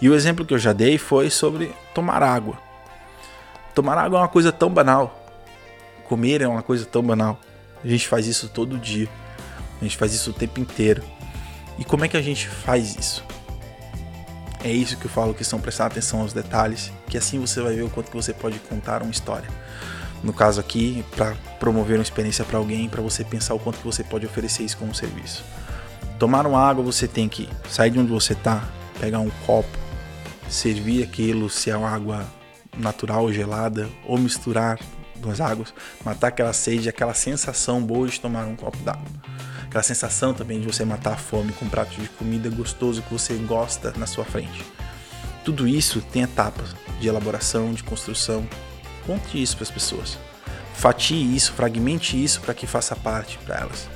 E 0.00 0.08
o 0.08 0.14
exemplo 0.14 0.44
que 0.44 0.54
eu 0.54 0.58
já 0.58 0.72
dei 0.72 0.98
foi 0.98 1.30
sobre 1.30 1.74
tomar 1.94 2.22
água. 2.22 2.58
Tomar 3.74 3.98
água 3.98 4.18
é 4.18 4.22
uma 4.22 4.28
coisa 4.28 4.52
tão 4.52 4.70
banal. 4.70 5.18
Comer 6.04 6.42
é 6.42 6.48
uma 6.48 6.62
coisa 6.62 6.84
tão 6.84 7.02
banal. 7.02 7.38
A 7.82 7.88
gente 7.88 8.06
faz 8.06 8.26
isso 8.26 8.48
todo 8.48 8.78
dia. 8.78 9.08
A 9.80 9.84
gente 9.84 9.96
faz 9.96 10.12
isso 10.12 10.30
o 10.30 10.34
tempo 10.34 10.60
inteiro. 10.60 11.02
E 11.78 11.84
como 11.84 12.04
é 12.04 12.08
que 12.08 12.16
a 12.16 12.22
gente 12.22 12.48
faz 12.48 12.96
isso? 12.96 13.24
É 14.62 14.70
isso 14.70 14.96
que 14.96 15.06
eu 15.06 15.10
falo 15.10 15.34
que 15.34 15.42
são 15.42 15.60
prestar 15.60 15.86
atenção 15.86 16.20
aos 16.20 16.32
detalhes, 16.32 16.92
que 17.08 17.18
assim 17.18 17.40
você 17.40 17.60
vai 17.60 17.74
ver 17.74 17.82
o 17.82 17.90
quanto 17.90 18.10
que 18.10 18.16
você 18.16 18.32
pode 18.32 18.58
contar 18.60 19.02
uma 19.02 19.10
história 19.10 19.48
no 20.22 20.32
caso 20.32 20.60
aqui, 20.60 21.04
para 21.16 21.34
promover 21.58 21.96
uma 21.98 22.02
experiência 22.02 22.44
para 22.44 22.58
alguém, 22.58 22.88
para 22.88 23.02
você 23.02 23.24
pensar 23.24 23.54
o 23.54 23.58
quanto 23.58 23.78
que 23.78 23.84
você 23.84 24.04
pode 24.04 24.24
oferecer 24.24 24.62
isso 24.62 24.76
como 24.76 24.94
serviço. 24.94 25.44
Tomar 26.18 26.46
uma 26.46 26.60
água, 26.60 26.84
você 26.84 27.08
tem 27.08 27.28
que 27.28 27.48
sair 27.68 27.90
de 27.90 27.98
onde 27.98 28.10
você 28.10 28.32
está, 28.32 28.68
pegar 29.00 29.18
um 29.18 29.30
copo, 29.46 29.76
servir 30.48 31.02
aquilo, 31.02 31.50
se 31.50 31.70
é 31.70 31.76
uma 31.76 31.90
água 31.90 32.24
natural 32.78 33.22
ou 33.22 33.32
gelada, 33.32 33.88
ou 34.06 34.16
misturar 34.16 34.78
duas 35.16 35.40
águas, 35.40 35.72
matar 36.04 36.28
aquela 36.28 36.52
sede, 36.52 36.88
aquela 36.88 37.14
sensação 37.14 37.82
boa 37.82 38.06
de 38.06 38.20
tomar 38.20 38.44
um 38.46 38.56
copo 38.56 38.78
d'água. 38.78 39.06
Aquela 39.64 39.82
sensação 39.82 40.34
também 40.34 40.60
de 40.60 40.66
você 40.66 40.84
matar 40.84 41.14
a 41.14 41.16
fome 41.16 41.52
com 41.52 41.64
um 41.64 41.68
prato 41.68 41.98
de 42.00 42.08
comida 42.10 42.50
gostoso 42.50 43.02
que 43.02 43.12
você 43.12 43.34
gosta 43.34 43.92
na 43.96 44.06
sua 44.06 44.24
frente. 44.24 44.64
Tudo 45.44 45.66
isso 45.66 46.00
tem 46.12 46.22
etapas 46.22 46.74
de 47.00 47.08
elaboração, 47.08 47.72
de 47.72 47.82
construção, 47.82 48.46
Conte 49.06 49.40
isso 49.42 49.56
para 49.56 49.64
as 49.64 49.70
pessoas. 49.70 50.18
Fatie 50.74 51.36
isso, 51.36 51.52
fragmente 51.52 52.22
isso 52.22 52.40
para 52.40 52.54
que 52.54 52.66
faça 52.66 52.96
parte 52.96 53.38
para 53.38 53.60
elas. 53.60 53.88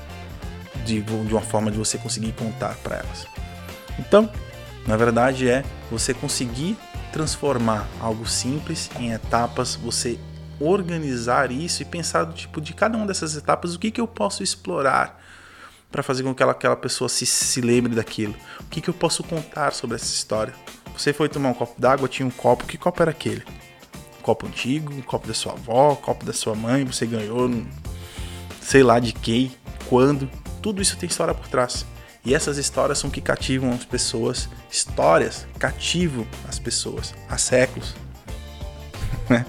De, 0.85 1.01
de 1.01 1.13
uma 1.13 1.41
forma 1.41 1.71
de 1.71 1.79
você 1.79 1.99
conseguir 1.99 2.33
contar 2.33 2.75
para 2.77 2.97
elas. 2.97 3.27
Então, 3.99 4.31
na 4.87 4.97
verdade 4.97 5.49
é 5.49 5.65
você 5.91 6.15
conseguir 6.15 6.77
transformar 7.13 7.89
algo 8.01 8.27
simples 8.27 8.91
em 8.99 9.13
etapas, 9.13 9.75
você 9.75 10.19
organizar 10.61 11.51
isso 11.51 11.83
e 11.83 11.85
pensar 11.85 12.25
do 12.25 12.35
tipo 12.35 12.61
de 12.61 12.73
cada 12.73 12.97
uma 12.97 13.07
dessas 13.07 13.37
etapas 13.37 13.75
o 13.75 13.79
que, 13.79 13.91
que 13.91 14.01
eu 14.01 14.07
posso 14.07 14.43
explorar 14.43 15.23
para 15.91 16.03
fazer 16.03 16.23
com 16.23 16.35
que 16.35 16.43
aquela, 16.43 16.77
pessoa 16.77 17.09
se, 17.09 17.25
se 17.25 17.61
lembre 17.61 17.95
daquilo. 17.95 18.35
O 18.61 18.65
que, 18.65 18.81
que 18.81 18.91
eu 18.91 18.95
posso 18.95 19.23
contar 19.23 19.73
sobre 19.73 19.97
essa 19.97 20.07
história? 20.07 20.53
Você 20.97 21.13
foi 21.13 21.29
tomar 21.29 21.51
um 21.51 21.55
copo 21.55 21.81
d'água, 21.81 22.09
tinha 22.09 22.27
um 22.27 22.31
copo, 22.31 22.65
que 22.65 22.77
copo 22.77 23.01
era 23.03 23.11
aquele? 23.11 23.45
Copo 24.27 24.45
antigo, 24.49 25.01
copo 25.05 25.29
da 25.29 25.35
sua 25.35 25.53
avó, 25.53 25.95
copo 25.95 26.25
da 26.25 26.33
sua 26.33 26.57
mãe, 26.57 26.85
você 26.85 27.07
ganhou, 27.07 27.49
sei 28.61 28.83
lá 28.83 28.99
de 28.99 29.13
quem, 29.13 29.53
quando. 29.89 30.29
Tudo 30.61 30.83
isso 30.83 30.97
tem 30.97 31.09
história 31.09 31.33
por 31.33 31.47
trás. 31.47 31.87
E 32.25 32.35
essas 32.35 32.59
histórias 32.59 32.99
são 32.99 33.09
que 33.09 33.21
cativam 33.21 33.71
as 33.71 33.85
pessoas. 33.85 34.49
Histórias 34.69 35.47
cativam 35.61 36.27
as 36.49 36.59
pessoas 36.59 37.15
há 37.29 37.39
séculos. 37.39 37.95
Né? 39.29 39.45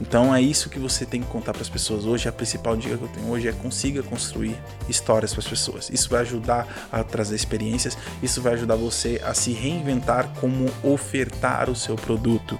então 0.00 0.32
é 0.32 0.40
isso 0.40 0.70
que 0.70 0.78
você 0.78 1.04
tem 1.04 1.20
que 1.20 1.26
contar 1.26 1.52
para 1.52 1.62
as 1.62 1.68
pessoas 1.68 2.04
hoje. 2.04 2.28
A 2.28 2.32
principal 2.32 2.76
dica 2.76 2.96
que 2.96 3.02
eu 3.02 3.08
tenho 3.08 3.28
hoje 3.28 3.48
é 3.48 3.52
consiga 3.52 4.00
construir 4.00 4.56
histórias 4.88 5.32
para 5.32 5.40
as 5.40 5.48
pessoas. 5.48 5.90
Isso 5.90 6.08
vai 6.08 6.20
ajudar 6.20 6.88
a 6.92 7.02
trazer 7.02 7.34
experiências. 7.34 7.98
Isso 8.22 8.40
vai 8.40 8.52
ajudar 8.52 8.76
você 8.76 9.20
a 9.24 9.34
se 9.34 9.52
reinventar 9.52 10.28
como 10.40 10.70
ofertar 10.84 11.68
o 11.68 11.74
seu 11.74 11.96
produto 11.96 12.56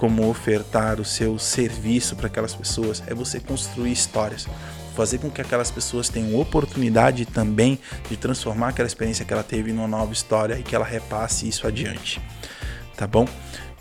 como 0.00 0.30
ofertar 0.30 0.98
o 0.98 1.04
seu 1.04 1.38
serviço 1.38 2.16
para 2.16 2.26
aquelas 2.26 2.54
pessoas, 2.54 3.02
é 3.06 3.12
você 3.12 3.38
construir 3.38 3.92
histórias, 3.92 4.48
fazer 4.96 5.18
com 5.18 5.30
que 5.30 5.42
aquelas 5.42 5.70
pessoas 5.70 6.08
tenham 6.08 6.40
oportunidade 6.40 7.26
também 7.26 7.78
de 8.08 8.16
transformar 8.16 8.68
aquela 8.68 8.86
experiência 8.86 9.26
que 9.26 9.32
ela 9.34 9.42
teve 9.42 9.74
numa 9.74 9.86
nova 9.86 10.10
história 10.10 10.58
e 10.58 10.62
que 10.62 10.74
ela 10.74 10.86
repasse 10.86 11.46
isso 11.46 11.66
adiante. 11.66 12.18
Tá 12.96 13.06
bom? 13.06 13.28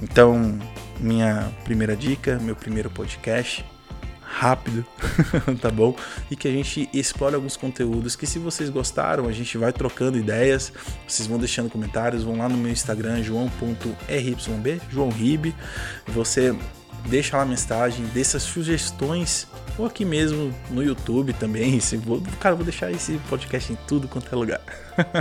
Então, 0.03 0.59
minha 0.99 1.53
primeira 1.63 1.95
dica, 1.95 2.37
meu 2.37 2.55
primeiro 2.55 2.89
podcast, 2.89 3.63
rápido, 4.29 4.85
tá 5.59 5.71
bom? 5.71 5.95
E 6.29 6.35
que 6.35 6.47
a 6.47 6.51
gente 6.51 6.87
explore 6.93 7.35
alguns 7.35 7.57
conteúdos 7.57 8.15
que 8.15 8.27
se 8.27 8.37
vocês 8.37 8.69
gostaram, 8.69 9.27
a 9.27 9.31
gente 9.31 9.57
vai 9.57 9.73
trocando 9.73 10.17
ideias, 10.17 10.71
vocês 11.07 11.27
vão 11.27 11.39
deixando 11.39 11.69
comentários, 11.69 12.23
vão 12.23 12.37
lá 12.37 12.47
no 12.47 12.57
meu 12.57 12.71
Instagram, 12.71 13.23
joão.ryb, 13.23 14.81
João 14.89 15.09
Ribe, 15.09 15.55
você 16.07 16.55
deixa 17.07 17.37
lá 17.37 17.43
a 17.43 17.45
mensagem, 17.45 18.05
deixa 18.13 18.39
sugestões, 18.39 19.47
ou 19.79 19.85
aqui 19.85 20.03
mesmo 20.03 20.53
no 20.69 20.83
YouTube 20.83 21.31
também. 21.33 21.79
Se 21.79 21.95
vou, 21.95 22.21
cara, 22.39 22.53
vou 22.53 22.65
deixar 22.65 22.91
esse 22.91 23.17
podcast 23.29 23.71
em 23.71 23.77
tudo 23.87 24.07
quanto 24.07 24.31
é 24.31 24.35
lugar. 24.35 24.61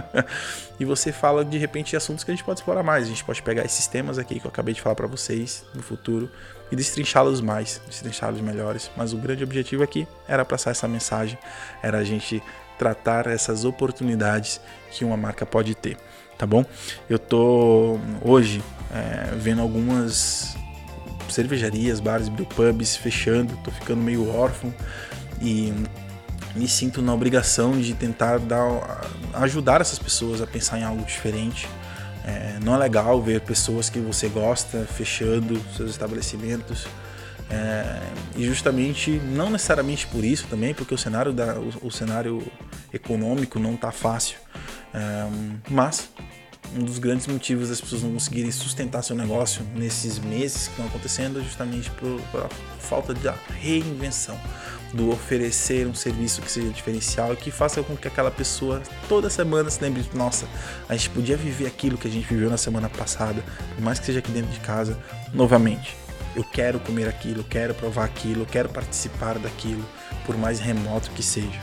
e 0.78 0.84
você 0.84 1.12
fala 1.12 1.44
de 1.44 1.56
repente 1.56 1.90
de 1.90 1.96
assuntos 1.96 2.24
que 2.24 2.30
a 2.32 2.34
gente 2.34 2.44
pode 2.44 2.58
explorar 2.58 2.82
mais. 2.82 3.04
A 3.04 3.08
gente 3.08 3.24
pode 3.24 3.40
pegar 3.40 3.64
esses 3.64 3.86
temas 3.86 4.18
aqui 4.18 4.40
que 4.40 4.46
eu 4.46 4.50
acabei 4.50 4.74
de 4.74 4.82
falar 4.82 4.96
para 4.96 5.06
vocês 5.06 5.64
no 5.72 5.80
futuro 5.80 6.28
e 6.72 6.76
destrinchá-los 6.76 7.40
mais, 7.40 7.80
destrinchá-los 7.86 8.40
melhores. 8.40 8.90
Mas 8.96 9.12
o 9.12 9.16
grande 9.16 9.44
objetivo 9.44 9.84
aqui 9.84 10.08
era 10.26 10.44
passar 10.44 10.72
essa 10.72 10.88
mensagem, 10.88 11.38
era 11.80 11.98
a 11.98 12.04
gente 12.04 12.42
tratar 12.76 13.28
essas 13.28 13.64
oportunidades 13.64 14.60
que 14.90 15.04
uma 15.04 15.16
marca 15.16 15.46
pode 15.46 15.74
ter, 15.74 15.96
tá 16.36 16.46
bom? 16.46 16.64
Eu 17.08 17.18
tô 17.18 17.98
hoje 18.22 18.62
é, 18.92 19.34
vendo 19.36 19.60
algumas 19.60 20.56
cervejarias, 21.30 22.00
bares, 22.00 22.28
brewpubs 22.28 22.96
fechando, 22.96 23.56
tô 23.64 23.70
ficando 23.70 24.02
meio 24.02 24.28
órfão 24.34 24.74
e 25.40 25.72
me 26.54 26.66
sinto 26.66 27.00
na 27.00 27.12
obrigação 27.14 27.78
de 27.78 27.94
tentar 27.94 28.38
dar, 28.38 29.00
ajudar 29.34 29.80
essas 29.80 29.98
pessoas 29.98 30.40
a 30.40 30.46
pensar 30.46 30.78
em 30.78 30.84
algo 30.84 31.04
diferente, 31.04 31.68
É, 32.28 32.58
não 32.62 32.74
é 32.74 32.78
legal 32.78 33.22
ver 33.22 33.40
pessoas 33.40 33.88
que 33.88 33.98
você 33.98 34.28
gosta 34.28 34.84
fechando 34.84 35.58
seus 35.74 35.90
estabelecimentos. 35.90 36.86
É, 37.50 38.02
e 38.36 38.44
justamente, 38.44 39.12
não 39.12 39.48
necessariamente 39.48 40.06
por 40.06 40.22
isso 40.22 40.46
também, 40.46 40.74
porque 40.74 40.92
o 40.92 40.98
cenário, 40.98 41.32
da, 41.32 41.54
o, 41.58 41.86
o 41.86 41.90
cenário 41.90 42.42
econômico 42.92 43.58
não 43.58 43.74
está 43.74 43.90
fácil. 43.90 44.36
É, 44.92 45.26
mas 45.70 46.10
um 46.76 46.84
dos 46.84 46.98
grandes 46.98 47.26
motivos 47.26 47.68
das 47.68 47.80
pessoas 47.80 48.02
não 48.02 48.12
conseguirem 48.12 48.50
sustentar 48.50 49.02
seu 49.02 49.16
negócio 49.16 49.64
nesses 49.74 50.18
meses 50.18 50.66
que 50.66 50.72
estão 50.72 50.86
acontecendo 50.86 51.40
é 51.40 51.42
justamente 51.42 51.90
por, 51.92 52.20
por 52.30 52.48
falta 52.78 53.14
de 53.14 53.28
reinvenção, 53.60 54.38
do 54.92 55.10
oferecer 55.10 55.86
um 55.86 55.94
serviço 55.94 56.40
que 56.40 56.50
seja 56.50 56.68
diferencial 56.70 57.32
e 57.32 57.36
que 57.36 57.50
faça 57.50 57.82
com 57.82 57.96
que 57.96 58.08
aquela 58.08 58.30
pessoa 58.30 58.82
toda 59.08 59.28
semana 59.30 59.70
se 59.70 59.80
lembre: 59.82 60.04
nossa, 60.14 60.46
a 60.88 60.94
gente 60.94 61.10
podia 61.10 61.36
viver 61.36 61.66
aquilo 61.66 61.98
que 61.98 62.08
a 62.08 62.10
gente 62.10 62.26
viveu 62.26 62.50
na 62.50 62.56
semana 62.56 62.88
passada, 62.88 63.42
por 63.74 63.82
mais 63.82 63.98
que 63.98 64.06
seja 64.06 64.18
aqui 64.18 64.30
dentro 64.30 64.50
de 64.50 64.60
casa, 64.60 64.98
novamente. 65.32 65.96
Eu 66.36 66.44
quero 66.44 66.78
comer 66.78 67.08
aquilo, 67.08 67.40
eu 67.40 67.44
quero 67.44 67.74
provar 67.74 68.04
aquilo, 68.04 68.42
eu 68.42 68.46
quero 68.46 68.68
participar 68.68 69.38
daquilo, 69.38 69.84
por 70.24 70.36
mais 70.36 70.60
remoto 70.60 71.10
que 71.10 71.22
seja. 71.22 71.60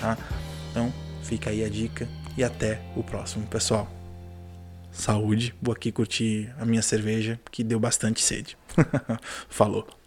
Tá? 0.00 0.18
Então, 0.70 0.92
fica 1.22 1.50
aí 1.50 1.64
a 1.64 1.68
dica 1.68 2.06
e 2.36 2.44
até 2.44 2.80
o 2.94 3.02
próximo, 3.02 3.46
pessoal 3.46 3.97
saúde. 5.00 5.54
Vou 5.60 5.72
aqui 5.72 5.90
curtir 5.90 6.52
a 6.58 6.64
minha 6.64 6.82
cerveja, 6.82 7.40
que 7.50 7.64
deu 7.64 7.80
bastante 7.80 8.20
sede. 8.20 8.56
Falou. 9.48 9.97